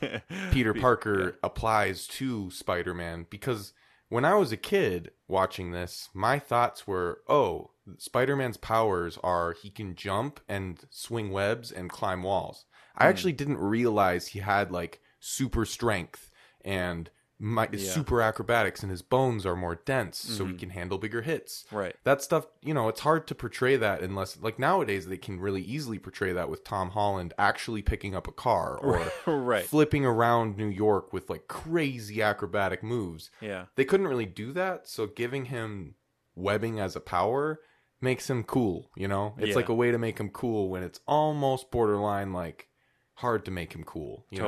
[0.50, 3.74] Peter Parker applies to Spider-Man because
[4.10, 9.70] when I was a kid watching this, my thoughts were, "Oh, Spider-Man's powers are he
[9.70, 12.66] can jump and swing webs and climb walls."
[12.98, 13.10] I Hmm.
[13.10, 16.30] actually didn't realize he had like super strength
[16.64, 17.10] and
[17.44, 17.90] my, Yeah.
[17.92, 20.54] super acrobatics and his bones are more dense so Mm-hmm.
[20.54, 21.96] he can handle bigger hits Right.
[22.04, 25.64] that stuff you know it's hard to portray that unless like nowadays they can really
[25.64, 28.78] easily portray that with tom holland actually picking up a car
[29.26, 29.66] or Right.
[29.66, 33.66] flipping around new york with like crazy acrobatic moves Yeah.
[33.76, 35.96] they couldn't really do that so giving him
[36.36, 37.60] webbing as a power
[38.00, 39.56] makes him cool you know it's Yeah.
[39.56, 42.68] like a way to make him cool when it's almost borderline like
[43.16, 44.48] hard to make him cool you know?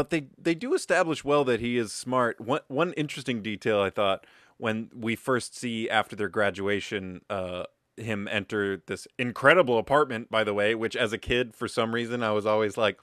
[0.00, 2.40] But they they do establish well that he is smart.
[2.40, 4.26] One one interesting detail I thought
[4.56, 7.64] when we first see after their graduation, uh,
[7.98, 10.30] him enter this incredible apartment.
[10.30, 12.98] By the way, which as a kid, for some reason, I was always like.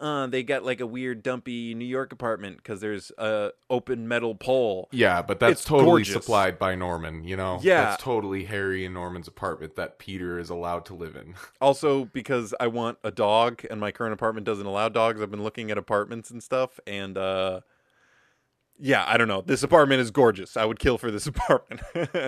[0.00, 4.34] Uh, they got like a weird dumpy New York apartment because there's a open metal
[4.34, 4.88] pole.
[4.92, 6.14] Yeah, but that's It's totally gorgeous.
[6.14, 7.58] supplied by Norman, you know?
[7.60, 7.84] Yeah.
[7.84, 11.34] That's totally Harry and Norman's apartment that Peter is allowed to live in.
[11.60, 15.20] Also, because I want a dog, and my current apartment doesn't allow dogs.
[15.20, 17.60] I've been looking at apartments and stuff, and uh,
[18.78, 19.42] yeah, I don't know.
[19.42, 20.56] This apartment is gorgeous.
[20.56, 21.82] I would kill for this apartment.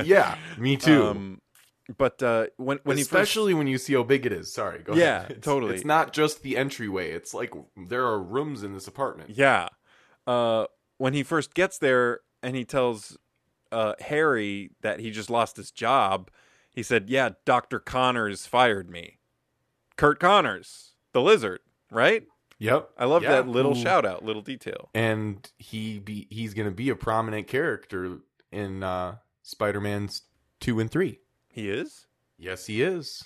[0.06, 1.06] yeah, me too.
[1.06, 1.40] Um,
[1.99, 4.53] but uh, when when Especially when you see how big it is.
[4.53, 5.30] Sorry, go Yeah, ahead.
[5.33, 5.74] It's- totally.
[5.74, 7.11] It's not just the entryway.
[7.12, 7.53] It's like
[7.89, 9.30] there are rooms in this apartment.
[9.30, 9.68] yeah,
[10.26, 10.66] uh,
[10.99, 13.18] when he first gets there and he tells
[13.72, 16.30] uh, Harry that he just lost his job,
[16.70, 19.18] he said, "Yeah, Doctor Connors fired me."
[19.97, 21.61] Kurt Connors, the lizard,
[21.91, 22.24] right?
[22.59, 22.91] Yep.
[22.97, 23.33] I love Yeah.
[23.33, 23.83] that little Ooh.
[23.83, 24.89] shout out, little detail.
[24.95, 28.18] And he be he's going to be a prominent character
[28.53, 30.22] in uh Spider-Man's
[30.61, 31.18] 2 and 3.
[31.53, 32.07] He is.
[32.38, 33.24] Yes, he is.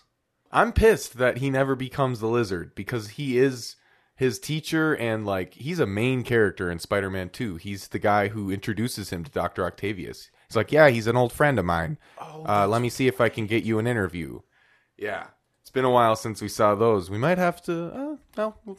[0.53, 3.77] I'm pissed that he never becomes the lizard because he is
[4.15, 7.57] his teacher and like he's a main character in Spider-Man 2.
[7.57, 9.65] He's the guy who introduces him to Dr.
[9.65, 10.31] Octavius.
[10.49, 11.99] He's like, "Yeah, he's an old friend of mine.
[12.21, 14.41] Oh, Uh, let me see if I can get you an interview."
[14.97, 15.29] Yeah.
[15.61, 17.11] It's been a while since we saw those.
[17.11, 18.79] We might have to uh, well, we'll-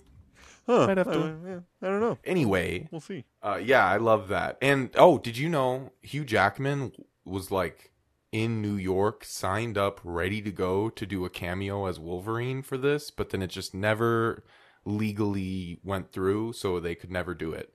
[0.66, 2.18] huh, might have to- uh, yeah, I don't know.
[2.24, 2.88] anyway.
[2.91, 3.26] We'll see.
[3.43, 4.58] Uh, yeah, I love that.
[4.62, 6.93] And oh, did you know Hugh Jackman
[7.26, 7.91] was like
[8.32, 12.78] in New York, signed up, ready to go to do a cameo as Wolverine for
[12.78, 14.44] this, but then it just never
[14.86, 17.74] legally went through, so they could never do it.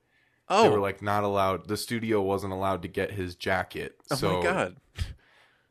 [0.49, 0.83] Oh, They were oh.
[0.83, 1.69] like not allowed.
[1.69, 3.97] The studio wasn't allowed to get his jacket.
[4.11, 4.77] oh so, my god!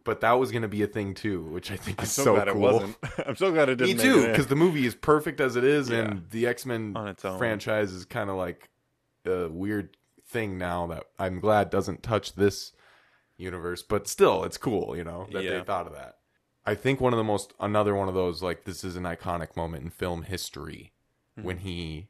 [0.03, 2.23] But that was going to be a thing too, which I think I'm is so,
[2.23, 2.55] so, glad cool.
[2.55, 2.97] it wasn't.
[3.27, 3.97] I'm so glad it didn't.
[3.97, 5.99] Me too, because the movie is perfect as it is, Yeah.
[5.99, 7.37] and the X Men On its own.
[7.37, 8.69] franchise is kind of like
[9.25, 12.71] a weird thing now that I'm glad doesn't touch this
[13.41, 15.57] universe, but still, it's cool, you know, that Yeah.
[15.59, 16.17] they thought of that.
[16.65, 19.55] I think one of the most another one of those like this is an iconic
[19.55, 20.91] moment in film history
[21.35, 21.43] Hmm.
[21.43, 22.07] when he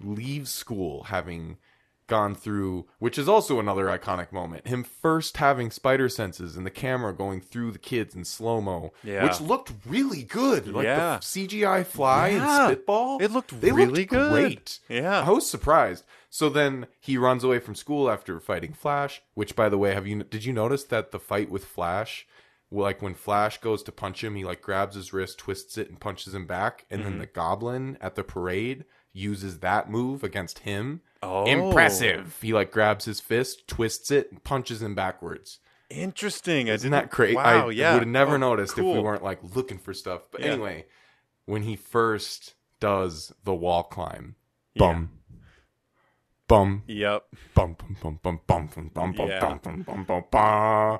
[0.00, 1.56] leaves school having
[2.08, 6.70] gone through which is also another iconic moment him first having spider senses and the
[6.70, 9.24] camera going through the kids in slow-mo Yeah.
[9.24, 11.16] which looked really good like Yeah.
[11.16, 12.66] the cgi fly Yeah.
[12.68, 14.30] and spitball It looked they really looked good.
[14.32, 15.22] great Yeah.
[15.26, 16.04] i was surprised
[16.36, 20.06] so then he runs away from school after fighting flash which by the way have
[20.06, 22.26] you did you notice that the fight with flash
[22.70, 26.00] like when flash goes to punch him he like grabs his wrist twists it and
[26.00, 27.10] punches him back and Mm-hmm.
[27.10, 31.44] then the goblin at the parade uses that move against him Oh.
[31.46, 35.58] impressive he like grabs his fist twists it and punches him backwards
[35.88, 36.66] Interesting.
[36.66, 37.68] Isn't that crazy Wow.
[37.68, 37.92] i yeah.
[37.94, 40.48] would have never Oh, noticed if we weren't like looking for stuff but Yeah.
[40.52, 40.86] anyway
[41.46, 44.34] when he first does the wall climb
[44.74, 44.80] Yeah.
[44.80, 45.10] bum
[46.48, 46.82] bum.
[46.86, 47.24] Yep.
[47.54, 49.40] Bum bum bum bum bum bum bum bum yeah.
[49.40, 50.98] bum bum bum bum bum.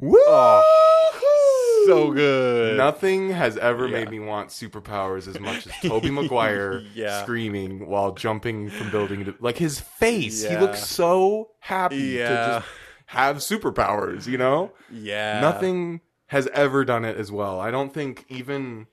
[0.00, 0.18] Woo!
[0.26, 2.76] Oh, so good.
[2.76, 3.92] Nothing has ever yeah.
[3.92, 7.22] made me want superpowers as much as Tobey Maguire yeah.
[7.22, 10.44] screaming while jumping from building to like his face.
[10.44, 10.50] Yeah.
[10.50, 12.28] He looks so happy yeah.
[12.28, 12.68] to just
[13.06, 14.72] have superpowers, you know?
[14.92, 15.40] Yeah.
[15.40, 17.58] Nothing has ever done it as well.
[17.58, 18.86] I don't think even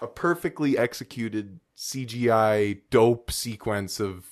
[0.00, 4.24] a perfectly executed CGI dope sequence of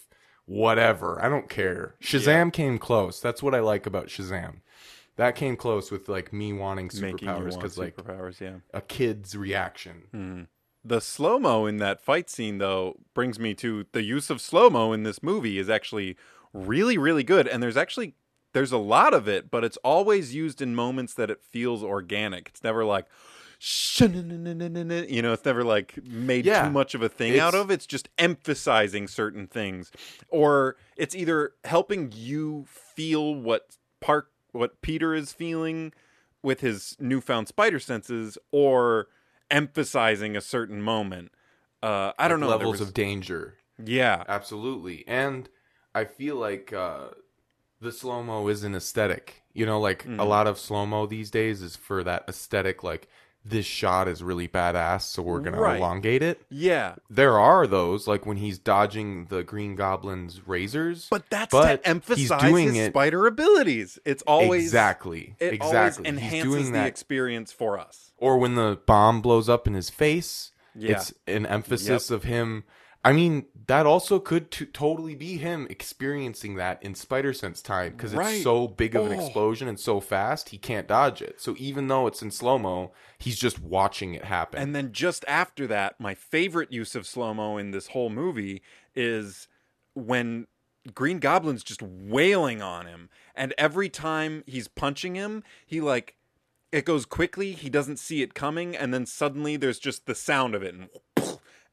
[0.47, 1.22] whatever.
[1.22, 1.94] I don't care.
[2.03, 3.20] Shazam came close.
[3.20, 4.61] That's what I like about Shazam.
[5.16, 8.57] That came close with like me wanting superpowers want because like superpowers, yeah.
[8.72, 10.03] a kid's reaction.
[10.12, 10.42] Hmm.
[10.84, 14.70] The slow mo in that fight scene, though, brings me to the use of slow
[14.70, 16.16] mo in this movie is actually
[16.53, 17.49] really, really good.
[17.49, 18.14] And there's actually
[18.53, 22.49] there's a lot of it, but it's always used in moments that it feels organic.
[22.49, 23.07] It's never like,
[23.61, 26.64] you know, it's never like made Yeah.
[26.64, 27.70] too much of a thing It's- out of.
[27.70, 29.90] It's just emphasizing certain things,
[30.28, 35.92] or it's either helping you feel what Park, what Peter is feeling
[36.42, 39.09] with his newfound spider senses, or
[39.50, 41.32] emphasizing a certain moment.
[41.82, 42.48] Uh, I don't know.
[42.48, 43.57] levels was- of danger.
[43.84, 45.04] yeah, Absolutely.
[45.07, 45.48] And
[45.94, 47.09] I feel like uh,
[47.80, 49.42] the slow mo is an aesthetic.
[49.52, 50.20] You know, like a Mm-hmm.
[50.20, 53.09] lot of slow mo these days is for that aesthetic, like
[53.49, 55.72] this shot is really badass, so we're going Right.
[55.74, 56.40] to elongate it.
[56.51, 56.97] yeah.
[57.09, 61.07] There are those, like when he's dodging the Green Goblin's razors.
[61.11, 63.99] But that's But to emphasize his it- spider abilities.
[64.05, 65.36] It's always exactly.
[65.38, 65.78] It exactly.
[65.78, 66.86] always he's enhances doing the that.
[66.88, 68.11] experience for us.
[68.18, 70.51] or when the bomb blows up in his face.
[70.74, 70.92] Yeah.
[70.92, 72.64] It's an emphasis of him.
[73.05, 77.92] I mean, that also could t- totally be him experiencing that in Spider Sense time
[77.92, 78.34] because Right.
[78.34, 79.20] it's so big of an Oh.
[79.20, 81.40] explosion and so fast, he can't dodge it.
[81.40, 84.60] So even though it's in slow mo, he's just watching it happen.
[84.62, 88.62] And then just after that, my favorite use of slow mo in this whole movie
[88.94, 89.48] is
[89.94, 90.46] when
[90.94, 96.14] Green Goblin's just wailing on him, and every time he's punching him, he like
[96.70, 97.52] it goes quickly.
[97.52, 100.88] He doesn't see it coming, and then suddenly there's just the sound of it, and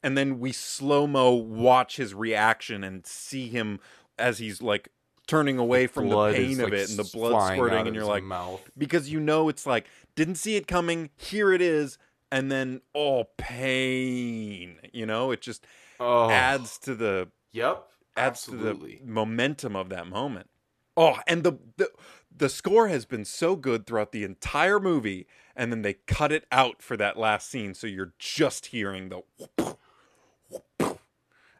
[0.04, 3.80] and then we slow mo watch his reaction and see him
[4.18, 4.90] as he's like
[5.26, 8.22] turning away from the pain of like, it and the blood squirting, and you're like,
[8.22, 8.60] mouth.
[8.76, 11.96] because you know it's like didn't see it coming here it is
[12.30, 15.66] and then oh pain you know it just
[16.00, 17.86] Oh, adds to the Yep.
[18.16, 18.96] adds Absolutely.
[18.98, 20.50] to the momentum of that moment
[20.96, 21.88] oh and the, the
[22.36, 25.26] the score has been so good throughout the entire movie
[25.56, 29.22] and then they cut it out for that last scene so you're just hearing the
[29.38, 29.78] whoop,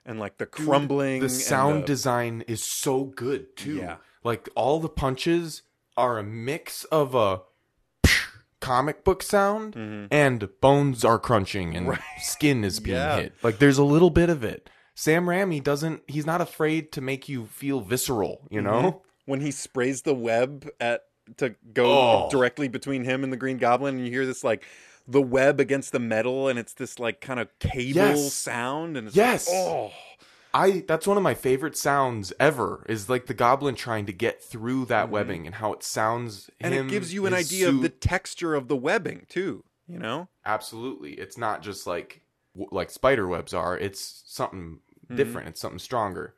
[0.06, 3.76] and like the Dude, crumbling The and sound the- design is so good too.
[3.76, 3.96] Yeah.
[4.22, 5.62] Like all the punches
[5.96, 7.42] are a mix of a
[8.60, 10.06] comic book sound mm-hmm.
[10.10, 13.16] and bones are crunching and skin is being Yeah.
[13.16, 13.34] hit.
[13.42, 14.70] Like there's a little bit of it.
[14.94, 18.70] Sam Raimi doesn't he's not afraid to make you feel visceral, you mm-hmm.
[18.70, 19.02] know?
[19.26, 21.04] when he sprays the web at
[21.38, 22.28] to go Oh.
[22.30, 24.64] directly between him and the Green Goblin, and you hear this like
[25.06, 28.32] the web against the metal, and it's this like kind of cable Yes.
[28.34, 29.48] sound, and it's Yes.
[29.48, 29.92] like, oh,
[30.52, 34.42] I that's one of my favorite sounds ever is like the goblin trying to get
[34.42, 37.82] through that webbing and how it sounds and him, it gives you an idea of
[37.82, 39.64] the texture of the webbing too.
[39.88, 41.14] You know, Absolutely.
[41.14, 42.22] It's not just like
[42.54, 43.76] like spider webs are.
[43.76, 45.16] It's something Mm-hmm.
[45.16, 45.48] different.
[45.48, 46.34] It's something stronger.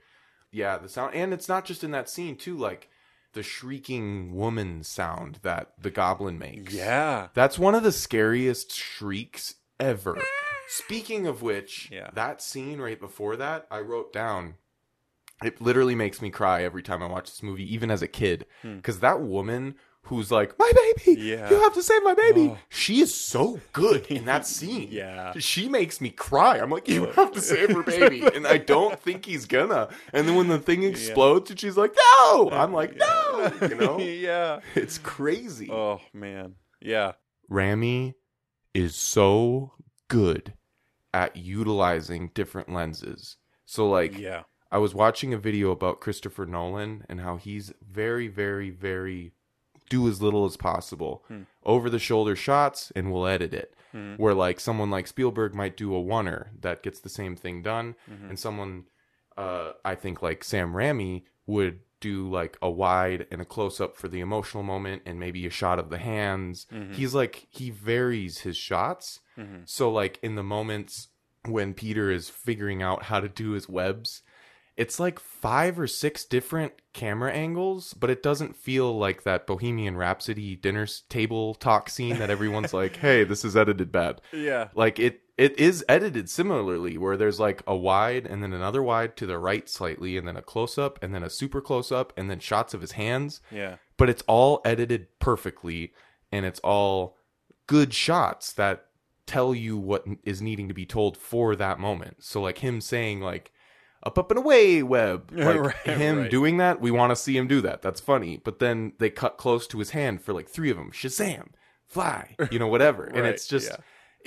[0.51, 2.89] Yeah, the sound and it's not just in that scene too like
[3.37, 6.73] the shrieking woman sound that the goblin makes.
[6.75, 10.19] yeah, That's one of the scariest shrieks ever.
[10.69, 12.11] Speaking of which, Yeah.
[12.15, 14.55] that scene right before that, I wrote down
[15.45, 18.47] it literally makes me cry every time I watch this movie, even as a kid.
[18.63, 18.77] Hmm.
[18.77, 19.75] Because that woman
[20.07, 21.49] who's like, My baby, Yeah.
[21.51, 22.49] you have to save my baby.
[22.53, 22.59] Oh.
[22.69, 24.89] She is so good in that scene.
[24.91, 25.33] Yeah.
[25.39, 26.59] She makes me cry.
[26.59, 28.23] I'm like, You have to save her baby.
[28.35, 29.89] and I don't think he's gonna.
[30.13, 32.51] And then when the thing explodes and she's like, No!
[32.51, 33.53] I'm like, No!
[33.63, 33.99] You know?
[34.27, 34.61] yeah.
[34.75, 35.71] It's crazy.
[35.71, 37.13] Oh man, yeah,
[37.51, 38.15] Raimi
[38.75, 39.73] is so
[40.09, 40.55] good
[41.13, 43.37] at utilizing different lenses.
[43.65, 48.29] So like yeah, I was watching a video about Christopher Nolan and how he's very
[48.29, 49.33] very very
[49.89, 51.25] do as little as possible.
[51.29, 51.43] Hmm.
[51.65, 53.75] Over the shoulder shots and we'll edit it.
[53.93, 54.15] Hmm.
[54.15, 57.95] Where like someone like Spielberg might do a oneer that gets the same thing done
[58.07, 58.29] hmm.
[58.29, 58.85] and someone
[59.37, 63.97] uh I think like Sam Raimi would do like a wide and a close up
[63.97, 66.67] for the emotional moment and maybe a shot of the hands.
[66.93, 69.21] He's like he varies his shots.
[69.65, 71.09] So like in the moments
[71.47, 74.23] when Peter is figuring out how to do his webs,
[74.77, 79.97] it's like five or six different camera angles, but it doesn't feel like that Bohemian
[79.97, 84.69] Rhapsody dinner table talk scene that everyone's like, "Hey, this is edited bad." yeah.
[84.75, 89.17] Like it it is edited similarly where there's like a wide and then another wide
[89.19, 92.13] to the right slightly and then a close up and then a super close up
[92.17, 93.77] and then shots of his hands Yeah.
[93.99, 95.93] but it's all edited perfectly
[96.33, 97.19] and it's all
[97.67, 98.87] good shots that
[99.27, 103.21] tell you what is needing to be told for that moment so like him saying
[103.21, 103.53] like
[104.07, 106.31] up up and away web like Right, him right.
[106.31, 109.37] doing that we want to see him do that that's funny but then they cut
[109.37, 111.49] close to his hand for like three of them shazam
[111.87, 113.77] fly you know whatever and it's just yeah.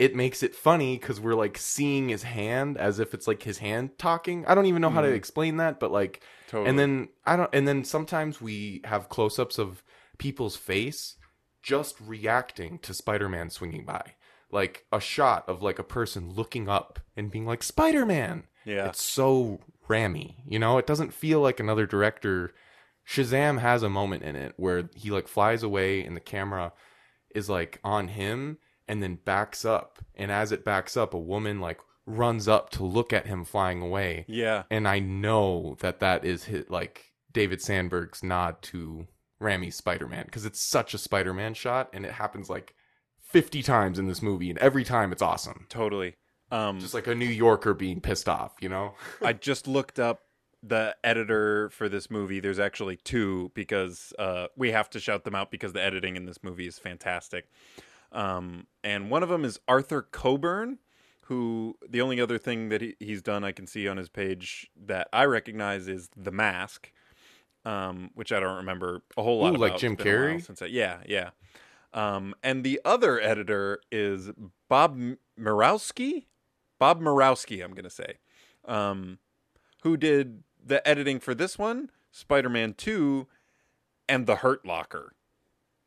[0.05, 3.59] it makes it funny because we're like seeing his hand as if it's like his
[3.59, 6.57] hand talking i don't even know how to explain that but like Mm-hmm.
[6.57, 6.69] Totally.
[6.71, 9.83] and then I don't and then sometimes we have close-ups of
[10.17, 11.15] people's face
[11.61, 14.15] just reacting to Spider-Man swinging by.
[14.49, 18.45] Like a shot of like a person looking up and being like Spider-Man.
[18.65, 18.87] Yeah.
[18.87, 20.77] It's so Raimi, you know?
[20.77, 22.53] It doesn't feel like another director
[23.07, 26.73] Shazam has a moment in it where he like flies away and the camera
[27.33, 28.57] is like on him
[28.87, 32.83] and then backs up and as it backs up a woman like runs up to
[32.83, 34.63] look at him flying away Yeah.
[34.69, 39.07] and I know that that is his, like David Sandberg's nod to
[39.41, 42.75] Raimi's Spider-Man because it's such a Spider-Man shot and it happens like
[43.21, 45.65] 50 times in this movie and every time it's awesome.
[45.69, 46.15] Totally.
[46.51, 48.93] Um, Just like a New Yorker being pissed off, you know?
[49.23, 50.21] I just looked up
[50.61, 52.39] the editor for this movie.
[52.39, 56.25] There's actually two because uh, we have to shout them out because the editing in
[56.25, 57.49] this movie is fantastic.
[58.11, 60.79] Um, and one of them is Arthur Coburn,
[61.21, 64.69] who the only other thing that he, he's done I can see on his page
[64.85, 66.91] that I recognize is The Mask,
[67.65, 69.77] um, which I don't remember a whole lot Ooh, like.
[69.77, 70.45] Jim It's been a while Carrey?
[70.45, 71.29] Since I, yeah, yeah.
[71.93, 74.31] Um, and the other editor is
[74.67, 74.99] Bob
[75.39, 76.25] Murawski.
[76.79, 78.15] Bob Murawski, I'm gonna say,
[78.65, 79.19] um,
[79.83, 83.27] who did the editing for this one, Spider-Man Two,
[84.07, 85.13] and The Hurt Locker,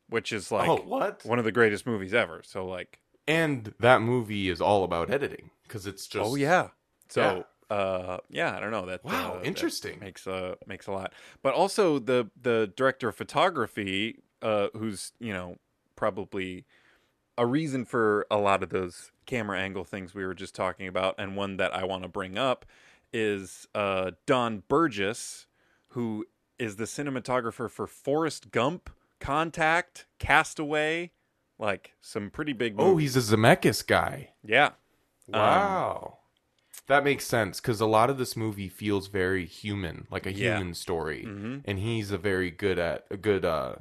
[0.07, 1.25] which is like oh, what?
[1.25, 2.41] one of the greatest movies ever.
[2.45, 6.69] So like, And that movie is all about editing because it's just oh yeah.
[7.09, 9.03] So uh, yeah, I don't know that.
[9.03, 9.99] Wow, uh, that interesting.
[9.99, 11.13] makes uh makes a lot.
[11.41, 15.57] But also the the director of photography, uh, who's you know
[15.95, 16.65] probably
[17.37, 21.15] a reason for a lot of those camera angle things we were just talking about,
[21.17, 22.65] and one that I want to bring up
[23.11, 25.47] is uh, Don Burgess,
[25.89, 26.25] who
[26.57, 31.11] is the cinematographer for Forrest Gump, Contact, Castaway,
[31.59, 32.75] like some pretty big.
[32.77, 34.29] Oh, he's a Zemeckis guy.
[34.43, 34.71] yeah,
[35.27, 36.19] Um, Wow.
[36.87, 40.57] that makes sense because a lot of this movie feels very human, like a Yeah.
[40.57, 41.23] human story.
[41.25, 41.61] Mhm.
[41.65, 43.75] And he's a very good at a good uh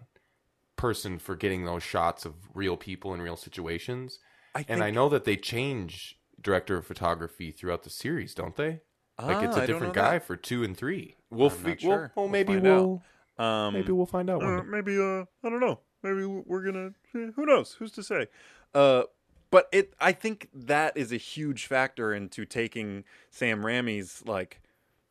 [0.77, 4.19] person for getting those shots of real people in real situations.
[4.55, 8.57] I think, And I know that they change director of photography throughout the series, don't
[8.57, 8.81] they?
[9.21, 10.27] Like it's Ah, a I different guy that.
[10.27, 11.15] for 2 and 3.
[11.31, 12.13] We'll, fi- we'll- sure.
[12.17, 13.03] well, We'll maybe we'll
[13.39, 15.81] Um, maybe we'll find out Uh, maybe uh I don't know.
[16.03, 17.75] Maybe we're gonna who knows?
[17.79, 18.27] Who's to say?
[18.75, 19.05] Uh
[19.51, 24.61] but it I think that is a huge factor into taking Sam Raimi's like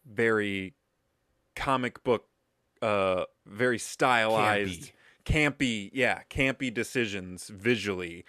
[0.05, 0.73] very
[1.55, 2.25] comic book
[2.81, 4.91] uh very stylized
[5.25, 8.25] campy, yeah, campy decisions visually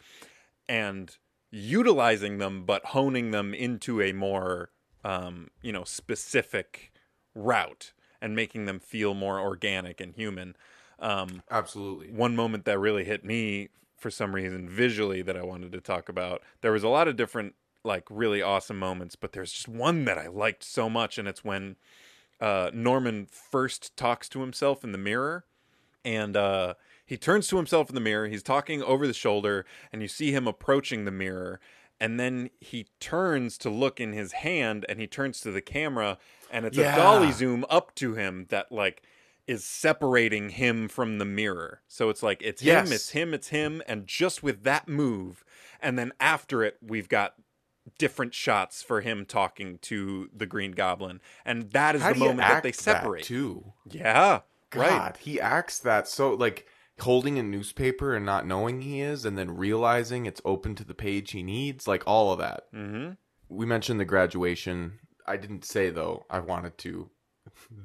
[0.73, 1.19] and
[1.51, 4.71] utilizing them but honing them into a more
[5.05, 6.93] um you know specific
[7.35, 7.93] route
[8.23, 10.57] and making them feel more organic and human
[10.99, 12.11] um Absolutely.
[12.11, 13.69] one moment that really hit me
[13.99, 16.43] for some reason visually that I wanted to talk about.
[16.61, 17.55] There was a lot of different
[17.85, 21.45] like really awesome moments, but there's just one that I liked so much and it's
[21.45, 21.77] when
[22.41, 25.45] uh Norman first talks to himself in the mirror
[26.05, 26.75] and uh
[27.13, 30.33] he turns to himself in the mirror, he's talking over the shoulder and you see
[30.33, 31.61] him approaching the mirror
[32.01, 36.17] and then he turns to look in his hand and he turns to the camera
[36.51, 36.95] and it's Yeah.
[36.95, 39.03] a dolly zoom up to him that like
[39.47, 41.83] is separating him from the mirror.
[41.87, 42.87] So it's like it's Yes.
[42.87, 45.45] him, it's him, it's him, and just with that move,
[45.81, 47.35] and then after it, we've got
[47.99, 52.49] different shots for him talking to the Green Goblin, and that is How the moment
[52.49, 53.25] that they separate.
[53.25, 53.75] too?
[53.91, 54.41] yeah,
[54.71, 55.17] God, right.
[55.19, 56.67] he acts that so like
[57.01, 60.95] holding a newspaper and not knowing he is, and then realizing it's open to the
[60.95, 62.73] page he needs, like all of that.
[62.73, 63.13] Mm-hmm.
[63.49, 64.99] We mentioned the graduation.
[65.27, 66.25] I didn't say though.
[66.31, 67.11] I wanted to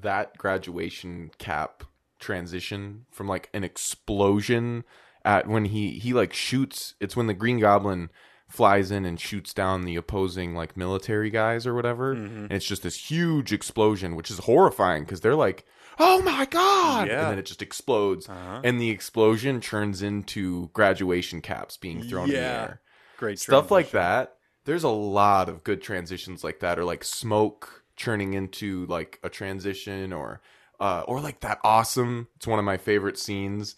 [0.02, 1.84] that graduation cap
[2.20, 4.84] transition from like an explosion
[5.26, 6.96] at when he he like shoots.
[7.00, 8.10] It's when the Green Goblin
[8.48, 12.44] flies in and shoots down the opposing like military guys or whatever Mhm.
[12.44, 15.66] and it's just this huge explosion which is horrifying because they're like
[16.00, 17.22] oh my god Yeah.
[17.24, 18.62] and then it just explodes Uh-huh.
[18.64, 22.62] and the explosion turns into graduation caps being thrown in the Yeah.
[22.64, 22.82] air
[23.18, 24.00] Great stuff like transition.
[24.00, 24.34] that
[24.66, 29.30] there's a lot of good transitions like that or like smoke churning into like a
[29.30, 30.42] transition or
[30.80, 33.76] uh or like that awesome it's one of my favorite scenes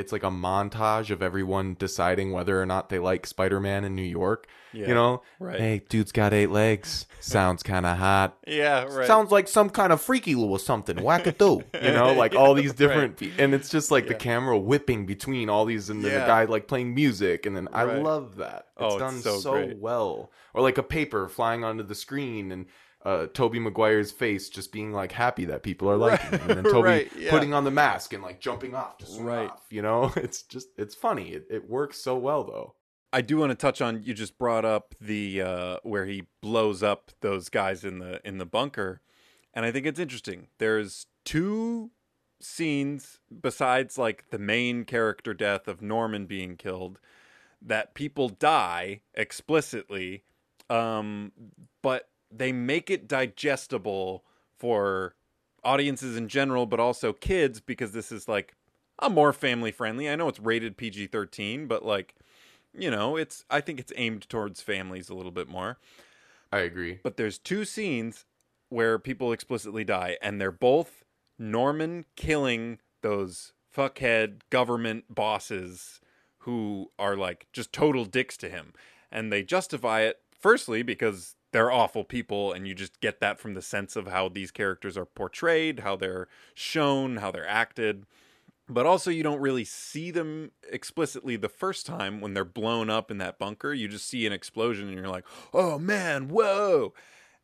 [0.00, 4.02] it's like a montage of everyone deciding whether or not they like Spider-Man in New
[4.02, 4.46] York.
[4.72, 5.58] Yeah, You know, right.
[5.58, 7.06] hey, dude's got eight legs.
[7.18, 8.36] Sounds kind of hot.
[8.46, 9.06] Yeah, right.
[9.06, 10.96] Sounds like some kind of freaky little something.
[10.96, 11.64] Wackadoo.
[11.82, 15.48] You know, like all these different, pe- and it's just like the camera whipping between
[15.50, 16.20] all these, and then Yeah.
[16.20, 18.02] the guy like playing music, and then I Right.
[18.02, 18.66] love that.
[18.76, 19.78] It's Oh, it's done so so, great.
[19.78, 20.30] well.
[20.54, 22.66] Or like a paper flying onto the screen, and
[23.04, 26.64] uh, Tobey Maguire's face just being like happy that people are liking him, and then
[26.72, 27.30] Tobey Right, yeah.
[27.30, 29.50] putting on the mask and like jumping off to swing Right.
[29.50, 29.64] off.
[29.70, 31.30] You know, it's just it's funny.
[31.30, 32.74] It, it works so well though.
[33.12, 36.82] I do want to touch on you just brought up the uh, where he blows
[36.82, 39.00] up those guys in the in the bunker,
[39.54, 40.46] and I think it's interesting.
[40.58, 41.90] There's two
[42.42, 46.98] scenes besides like the main character death of Norman being killed
[47.62, 50.22] that people die explicitly,
[50.70, 51.32] um,
[51.82, 54.24] but they make it digestible
[54.56, 55.14] for
[55.64, 58.54] audiences in general, but also kids because this is like
[58.98, 60.08] a more family friendly.
[60.08, 62.14] I know it's rated PG thirteen, but like
[62.76, 65.78] you know, it's I think it's aimed towards families a little bit more.
[66.52, 67.00] I agree.
[67.02, 68.24] But there's two scenes
[68.68, 71.04] where people explicitly die, and they're both
[71.38, 76.00] Norman killing those fuckhead government bosses
[76.38, 78.72] who are like just total dicks to him.
[79.12, 83.54] And they justify it firstly because they're awful people, and you just get that from
[83.54, 88.06] the sense of how these characters are portrayed, how they're shown, how they're acted
[88.70, 93.10] but also you don't really see them explicitly the first time when they're blown up
[93.10, 93.74] in that bunker.
[93.74, 96.94] You just see an explosion and you're like, "Oh man, whoa!"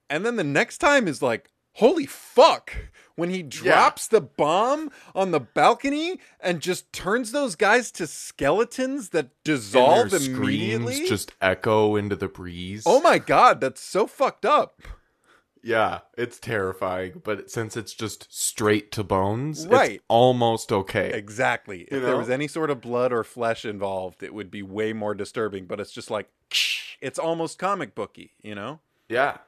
[0.08, 2.72] And then the next time is like, "Holy fuck!"
[3.14, 9.08] When he drops the bomb on the balcony and just turns those guys to skeletons
[9.10, 11.08] that dissolve immediately.
[11.08, 12.82] just echo into the breeze.
[12.84, 14.82] oh my god, that's so fucked up.
[15.62, 19.92] Yeah, it's terrifying, but since it's just straight to bones, Right.
[19.92, 21.10] it's almost okay.
[21.12, 21.82] Exactly.
[21.84, 24.92] If You there was any sort of blood or flesh involved, it would be way
[24.92, 25.66] more disturbing.
[25.66, 26.28] But it's just like
[27.00, 28.78] it's almost comic booky, you know?
[29.08, 29.38] Yeah.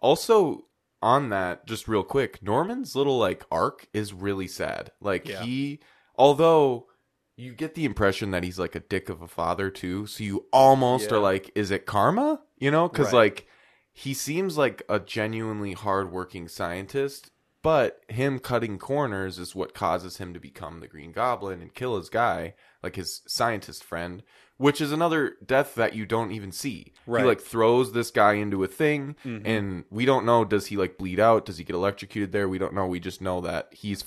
[0.00, 0.64] Also,
[1.02, 4.92] on that, just real quick, Norman's little like arc is really sad.
[5.00, 5.42] Like Yeah.
[5.42, 5.80] he,
[6.16, 6.88] although
[7.36, 10.46] you get the impression that he's like a dick of a father too, so you
[10.52, 11.16] almost Yeah.
[11.16, 12.40] are like, is it karma?
[12.58, 13.14] You know, because Right.
[13.34, 13.46] like
[13.92, 17.30] he seems like a genuinely hardworking scientist.
[17.62, 21.96] But him cutting corners is what causes him to become the Green Goblin and kill
[21.96, 24.22] his guy, like his scientist friend,
[24.58, 26.92] which is another death that you don't even see.
[27.06, 27.22] Right.
[27.22, 29.42] He like throws this guy into a thing, Mhm.
[29.46, 31.44] and we don't know does he like bleed out?
[31.44, 32.48] Does he get electrocuted there?
[32.48, 32.86] We don't know.
[32.86, 34.04] We just know that he's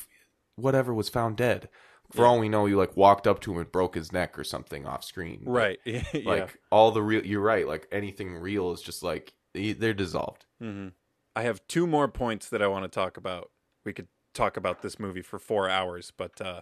[0.56, 1.70] whatever was found dead.
[2.12, 2.30] For Yeah.
[2.30, 4.86] all we know, he like walked up to him and broke his neck or something
[4.88, 5.44] off screen.
[5.46, 5.80] Right.
[6.26, 7.68] Like all the real, you're right.
[7.68, 10.46] Like anything real is just like they- they're dissolved.
[10.60, 10.88] hmm
[11.36, 13.52] I have two more points that I want to talk about.
[13.86, 16.62] We could talk about this movie for four hours, but uh,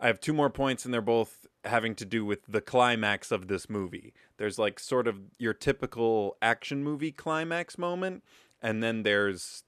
[0.00, 3.48] I have two more points, and they're both having to do with the climax of
[3.48, 4.12] this movie.
[4.36, 8.22] There's like sort of your typical action movie climax moment,
[8.62, 9.64] and then there's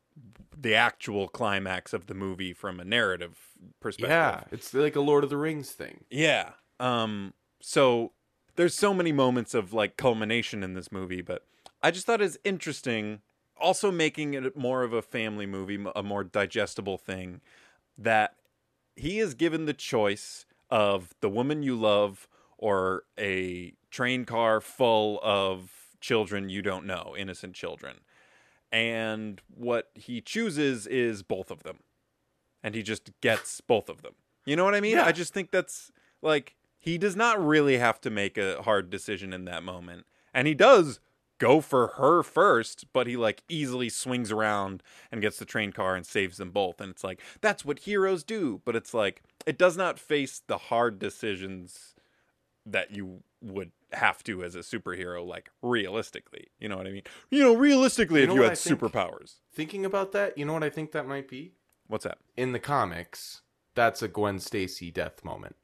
[0.57, 3.39] the actual climax of the movie from a narrative
[3.81, 4.11] perspective.
[4.11, 6.05] Yeah, it's like a Lord of the Rings thing.
[6.11, 6.53] Yeah.
[6.81, 8.13] Um so
[8.57, 11.45] there's so many moments of like culmination in this movie, but
[11.83, 13.21] I just thought it's interesting
[13.59, 17.41] also making it more of a family movie, a more digestible thing
[17.97, 18.35] that
[18.95, 25.21] he is given the choice of the woman you love or a train car full
[25.23, 25.71] of
[26.01, 27.97] children you don't know, innocent children.
[28.73, 31.79] And what he chooses is both of them.
[32.63, 34.15] And he just gets both of them.
[34.45, 34.97] You know what I mean?
[34.97, 35.05] Yeah.
[35.05, 35.93] I just think that's
[36.23, 40.07] like he does not really have to make a hard decision in that moment.
[40.35, 41.01] And he does
[41.39, 45.95] go for her first, but he like easily swings around and gets the train car
[45.95, 46.81] and saves them both.
[46.81, 50.59] And it's like that's what heroes do, but it's like it does not face the
[50.59, 51.95] hard decisions
[52.65, 56.49] that you would have to as a superhero like realistically.
[56.59, 57.03] You know what I mean?
[57.31, 58.81] You know, realistically You if you had think?
[58.81, 59.37] superpowers.
[59.53, 61.53] Thinking about that, you know what I think that might be?
[61.87, 62.19] What's that?
[62.37, 63.43] In the comics,
[63.75, 65.55] that's a Gwen Stacy death moment.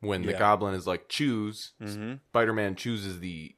[0.00, 0.38] When the Yeah.
[0.38, 2.20] goblin is like choose, Mhm.
[2.30, 3.54] Spider-Man chooses the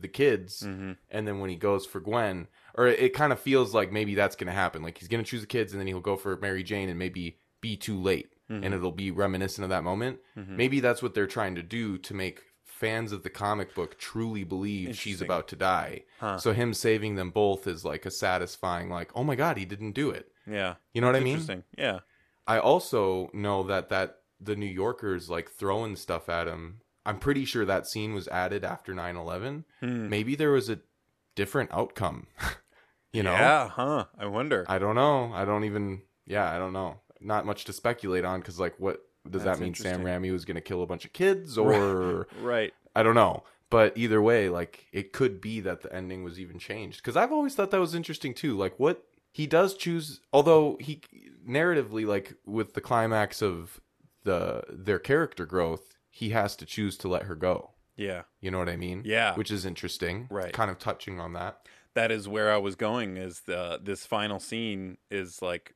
[0.00, 0.96] the kids Mhm.
[1.10, 4.14] and then when he goes for Gwen, or it, it kind of feels like maybe
[4.14, 4.82] that's going to happen.
[4.82, 6.98] Like he's going to choose the kids, and then he'll go for Mary Jane, and
[6.98, 8.64] maybe be too late, Mhm.
[8.64, 10.20] and it'll be reminiscent of that moment.
[10.36, 10.48] Mhm.
[10.50, 14.44] Maybe that's what they're trying to do to make fans of the comic book truly
[14.44, 16.04] believe she's about to die.
[16.20, 16.38] Huh.
[16.38, 19.92] So him saving them both is like a satisfying, like, oh my god, he didn't
[19.92, 20.30] do it.
[20.46, 20.76] Yeah.
[20.94, 21.32] You know what I That's mean?
[21.34, 21.64] Interesting.
[21.76, 22.00] Yeah.
[22.46, 26.80] I also know that that the New Yorkers like throwing stuff at him.
[27.08, 29.64] I'm pretty sure that scene was added after 9/11.
[29.80, 30.08] Hmm.
[30.10, 30.80] Maybe there was a
[31.34, 32.26] different outcome.
[33.12, 33.32] you know?
[33.32, 34.04] Yeah, huh.
[34.18, 34.66] I wonder.
[34.68, 35.32] I don't know.
[35.32, 37.00] I don't even yeah, I don't know.
[37.20, 40.02] Not much to speculate on cuz like what does That's that mean Sam.
[40.02, 42.72] Raimi was going to kill a bunch of kids or Right.
[42.94, 43.44] I don't know.
[43.70, 47.32] But either way, like it could be that the ending was even changed because I've
[47.32, 48.56] always thought that was interesting too.
[48.56, 51.02] Like what he does choose, although he
[51.46, 53.80] narratively, like with the climax of
[54.24, 57.70] the their character growth, he has to choose to let her go.
[57.96, 58.22] Yeah.
[58.40, 59.02] You know what I mean?
[59.04, 59.34] Yeah.
[59.36, 60.26] Which is interesting.
[60.30, 60.52] Right.
[60.52, 61.68] Kind of touching on that.
[61.94, 63.16] that is where I was going.
[63.16, 65.74] Is the this final scene is like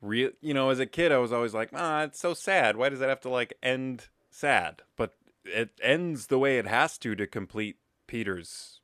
[0.00, 0.30] real?
[0.40, 2.76] You know, as a kid, I was always like, ah, it's so sad.
[2.76, 4.80] Why does that have to like end sad?
[4.96, 7.76] But it ends the way it has to to complete
[8.06, 8.80] Peter's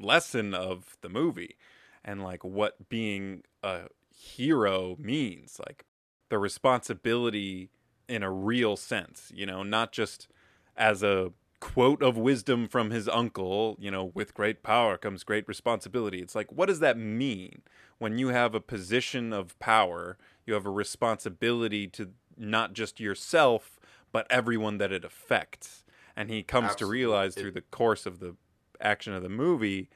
[0.00, 1.56] lesson of the movie
[2.04, 5.84] and like what being a hero means, like
[6.30, 7.70] the responsibility
[8.08, 9.30] in a real sense.
[9.34, 10.28] You know, not just
[10.76, 15.48] as a quote of wisdom from his uncle, you know, with great power comes great
[15.48, 16.20] responsibility.
[16.20, 17.62] It's like, what does that mean?
[17.98, 20.16] When you have a position of power,
[20.46, 23.80] you have a responsibility to not just yourself,
[24.12, 25.84] but everyone that it affects.
[26.16, 28.36] And he comes to realize through the course of the
[28.80, 29.88] action of the movie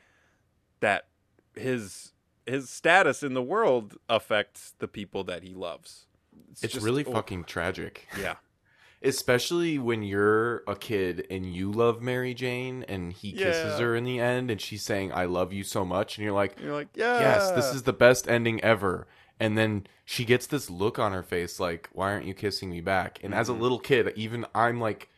[0.80, 1.06] that
[1.54, 2.12] his
[2.44, 6.06] his status in the world affects the people that he loves.
[6.62, 8.06] It's just- really oh, fucking tragic.
[8.20, 8.34] yeah.
[9.04, 13.84] Especially when you're a kid and you love Mary Jane and he kisses Yeah.
[13.86, 16.16] her in the end and she's saying, I love you so much.
[16.16, 17.18] And you're like, You're like, yeah.
[17.18, 19.08] yes, this is the best ending ever.
[19.40, 22.80] And then she gets this look on her face like, why aren't you kissing me
[22.80, 23.18] back?
[23.24, 23.60] And as a Mhm.
[23.60, 25.08] little kid, even I'm like,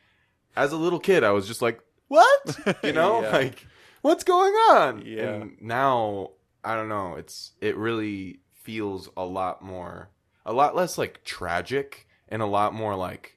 [0.57, 2.59] as a little kid, I was just like, what?
[2.83, 3.31] You know, Yeah.
[3.33, 3.67] like,
[4.01, 5.03] what's going on?
[5.05, 5.29] Yeah.
[5.29, 6.31] And now,
[6.65, 7.17] I don't know.
[7.17, 10.09] It's, it really feels a lot more,
[10.47, 13.37] a lot less like tragic and a lot more like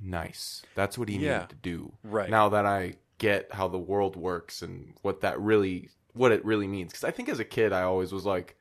[0.00, 0.62] nice.
[0.74, 1.34] That's what he Yeah.
[1.34, 1.92] needed to do.
[2.02, 2.30] right.
[2.30, 6.66] Now that I get how the world works and what that really, what it really
[6.66, 6.90] means.
[6.92, 8.56] Because I think as a kid, I always was like,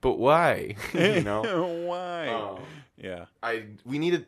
[0.00, 0.76] but why?
[0.94, 1.42] you know?
[1.86, 2.28] why?
[2.28, 2.62] Um,
[2.96, 3.26] yeah.
[3.42, 4.26] I we needed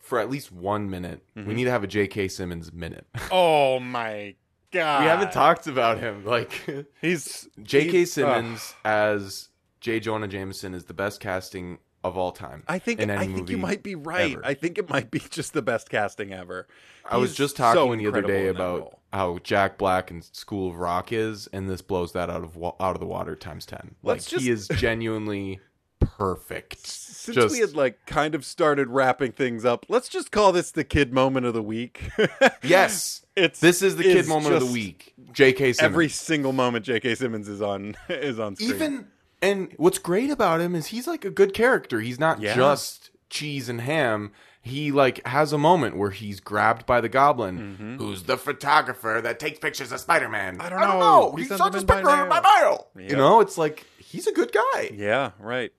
[0.00, 1.24] for at least one minute.
[1.34, 1.54] We Mhm.
[1.54, 2.28] need to have a J.K.
[2.28, 3.06] Simmons minute.
[3.30, 4.34] Oh my
[4.72, 5.00] god.
[5.02, 6.24] we haven't talked about him.
[6.24, 6.52] Like
[7.00, 7.90] He's J.K.
[7.90, 9.48] he's- Simmons as
[9.80, 10.00] J.
[10.00, 12.62] Jonah Jameson is the best casting of all time.
[12.68, 14.34] I think in I think you might be right.
[14.34, 14.44] ever.
[14.44, 16.68] I think it might be just the best casting ever.
[17.04, 20.76] I was just so talking the other day about how Jack Black and School of
[20.76, 23.96] Rock is, and this blows that out of out of the water times ten.
[24.02, 25.60] Like Let's he is genuinely
[25.98, 26.86] perfect.
[26.86, 30.70] Since Just- we had like kind of started wrapping things up, let's just call this
[30.70, 32.10] the kid moment of the week.
[32.62, 35.12] Yes, it's this is the kid moment of the week.
[35.32, 35.74] J.K.
[35.74, 35.80] Simmons.
[35.80, 37.14] Every single moment J.K.
[37.14, 38.70] Simmons is on is on screen.
[38.70, 39.06] even
[39.44, 42.00] and what's great about him is he's like a good character.
[42.00, 42.54] He's not Yeah.
[42.54, 44.32] just cheese and ham.
[44.62, 49.38] He like has a moment where he's grabbed by the goblin, who's the photographer that
[49.38, 50.54] takes pictures of Spider-Man.
[50.56, 50.62] Mm-hmm.
[50.66, 51.34] I don't know.
[51.36, 52.26] He sent him by picture mail.
[52.28, 52.88] by mail.
[52.98, 53.10] Yep.
[53.10, 54.90] You know, it's like he's a good guy.
[54.94, 55.70] Yeah, right.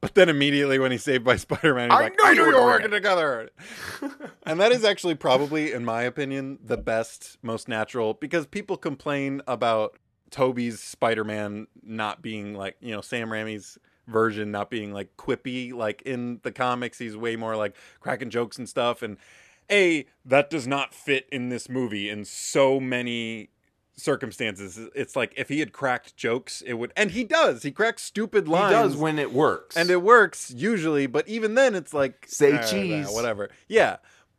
[0.00, 2.54] But then immediately when he's saved by Spider-Man, he's I like, knew "I knew you
[2.54, 3.48] were working together."
[4.46, 9.40] and that is actually probably, in my opinion, the best, most natural because people complain
[9.48, 9.96] about
[10.30, 16.02] Tobey's Spider-Man not being like you know Sam Raimi's version not being like quippy like
[16.02, 16.98] in the comics.
[16.98, 19.02] He's way more like cracking jokes and stuff.
[19.02, 19.16] And
[19.70, 23.50] a that does not fit in this movie in so many
[23.96, 24.78] circumstances.
[24.94, 27.62] It's like if he had cracked jokes, it would, and he does.
[27.62, 28.74] He cracks stupid lines.
[28.74, 29.76] He does when it works.
[29.76, 33.50] and it works usually, but even then, it's like Say "Ah, cheese." whatever.
[33.68, 33.96] Yeah,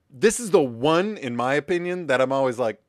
[0.10, 2.82] this is the one, in my opinion, that I'm always like.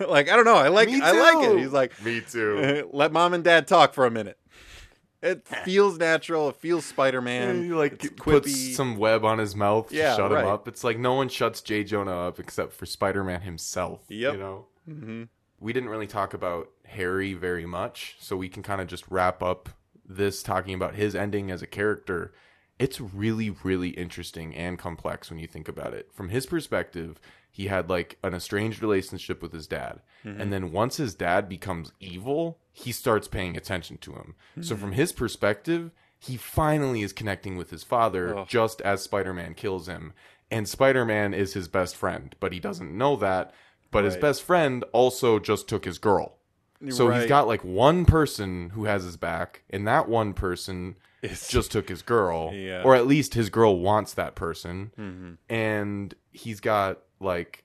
[0.08, 0.56] like I don't know.
[0.56, 1.58] I like, I like it.
[1.58, 2.88] He's like, Me too.
[2.92, 4.38] let mom and dad talk for a minute.
[5.20, 6.48] It feels natural.
[6.50, 7.64] It feels Spider Man.
[7.64, 8.74] he like it's puts quippy.
[8.74, 10.44] some web on his mouth Yeah, to shut right.
[10.44, 10.68] him up.
[10.68, 11.82] It's like no one shuts J.
[11.84, 14.04] Jonah up except for Spider-Man himself.
[14.08, 14.32] Yep.
[14.34, 14.66] You know?
[14.86, 15.22] hmm
[15.60, 19.42] we didn't really talk about Harry very much, so we can kind of just wrap
[19.42, 19.68] up
[20.06, 22.32] this talking about his ending as a character.
[22.78, 26.10] It's really, really interesting and complex when you think about it.
[26.12, 27.20] From his perspective,
[27.58, 30.00] he had like an estranged relationship with his dad.
[30.22, 34.36] And then once his dad becomes evil, he starts paying attention to him.
[34.60, 35.90] So from his perspective,
[36.20, 40.12] he finally is connecting with his father just as Spider-Man kills him.
[40.52, 43.52] And Spider-Man is his best friend, but he doesn't know that.
[43.90, 46.36] But his best friend also just took his girl.
[46.90, 51.48] So he's got like one person who has his back, and that one person It's
[51.48, 52.52] just took his girl.
[52.54, 52.82] Yeah.
[52.84, 54.92] Or at least his girl wants that person.
[54.96, 55.38] Mhm.
[55.48, 57.64] And he's got like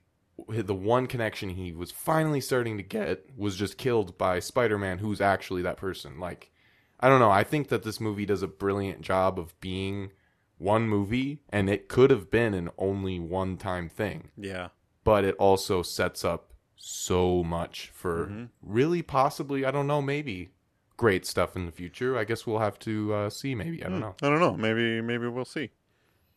[0.50, 5.22] the one connection he was finally starting to get was just killed by Spider-Man who's
[5.22, 6.20] actually that person.
[6.20, 6.52] Like
[7.00, 10.12] I don't know, I think that this movie does a brilliant job of being
[10.58, 14.70] one movie and it could have been an only one time thing yeah.
[15.04, 18.50] but it also sets up so much for Mhm.
[18.62, 20.50] really possibly I don't know maybe
[20.96, 22.18] great stuff in the future.
[22.18, 23.56] I guess we'll have to uh, see.
[23.56, 24.16] Maybe I don't know.
[24.22, 24.56] I don't know.
[24.56, 25.72] Maybe maybe we'll see.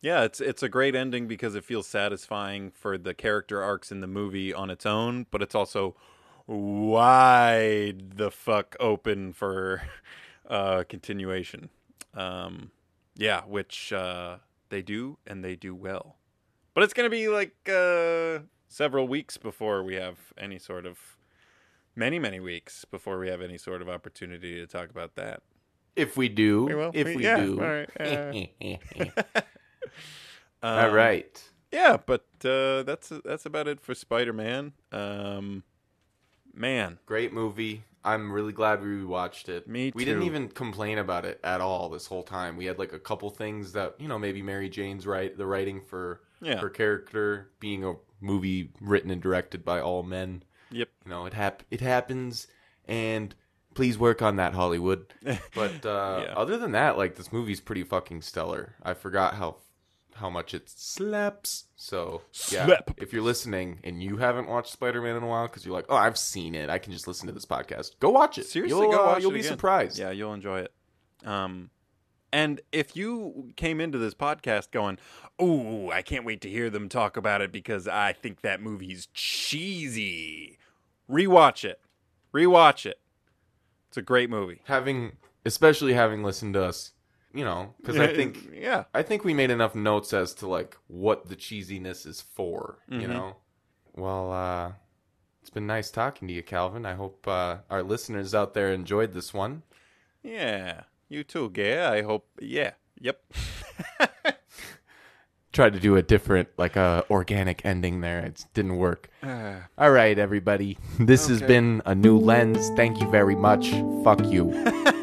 [0.01, 3.99] Yeah, it's it's a great ending because it feels satisfying for the character arcs in
[3.99, 5.95] the movie on its own, but it's also
[6.47, 9.81] wide the fuck open for
[10.49, 11.69] uh continuation.
[12.13, 12.71] Um
[13.15, 14.37] yeah, which uh
[14.69, 16.17] they do and they do well.
[16.73, 21.17] But it's going to be like uh several weeks before we have any sort of
[21.95, 25.41] many many weeks before we have any sort of opportunity to talk about that.
[25.95, 27.59] If we do, We if We- we, yeah, do.
[27.59, 27.89] all right,
[30.63, 31.43] uh, all Um, right.
[31.71, 34.73] Yeah, but uh, that's that's about it for Spider Man.
[34.91, 35.63] Um,
[36.53, 37.83] man, Great movie.
[38.03, 39.67] I'm really glad we watched it.
[39.67, 42.55] Me We didn't even complain about it at all this whole time.
[42.55, 45.81] We had like a couple things that you know maybe Mary Jane's right the writing
[45.81, 46.57] for Yeah.
[46.59, 50.43] her character being a movie written and directed by all men.
[50.71, 50.89] Yep.
[51.05, 52.47] You know it hap- it happens,
[52.87, 53.35] and
[53.73, 55.13] please work on that Hollywood.
[55.53, 56.33] But uh, Yeah.
[56.37, 58.75] other than that, like this movie's pretty fucking stellar.
[58.81, 59.57] I forgot how
[60.19, 61.65] how much it slaps.
[61.75, 62.21] So
[62.51, 62.91] yeah, Slap.
[62.97, 65.85] if you're listening and you haven't watched Spider Man in a while because you're like,
[65.89, 67.99] oh, I've seen it, I can just listen to this podcast.
[67.99, 68.45] Go watch it.
[68.45, 69.51] Seriously, you'll, go uh, watch You'll it be again.
[69.51, 69.97] surprised.
[69.97, 70.73] Yeah, you'll enjoy it.
[71.25, 71.69] Um,
[72.33, 74.99] and if you came into this podcast going,
[75.41, 79.07] "Ooh, I can't wait to hear them talk about it because I think that movie's
[79.13, 80.57] cheesy,"
[81.09, 81.79] rewatch it.
[82.33, 82.99] Rewatch it.
[83.87, 84.61] It's a great movie.
[84.65, 85.13] Having,
[85.45, 86.91] especially having listened to us,
[87.37, 90.75] you know, because I think yeah, I think we made enough notes as to like
[90.87, 93.09] what the cheesiness is for, you Mhm.
[93.09, 93.35] know?
[93.95, 94.71] Well, uh
[95.41, 96.85] it's been nice talking to you, Calvin.
[96.85, 99.63] I hope uh our listeners out there enjoyed this one.
[100.23, 100.83] yeah.
[101.09, 101.79] You too, gay.
[101.85, 102.27] I hope.
[102.41, 102.71] Yeah.
[102.99, 103.17] Yep.
[105.53, 108.19] Tried to do a different like a organic ending there.
[108.19, 109.09] It didn't work.
[109.23, 110.77] Uh, All right, everybody.
[110.99, 112.69] This has been a new lens.
[112.75, 113.71] Thank you very much.
[114.03, 114.51] Fuck you.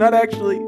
[0.00, 0.60] Not actually.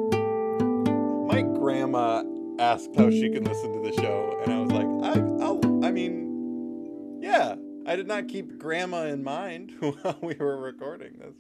[1.27, 2.23] My grandma
[2.59, 5.91] asked how she could listen to the show, and I was like, I, I'll, I
[5.91, 7.55] mean, yeah.
[7.87, 11.35] I did not keep grandma in mind while we were recording this,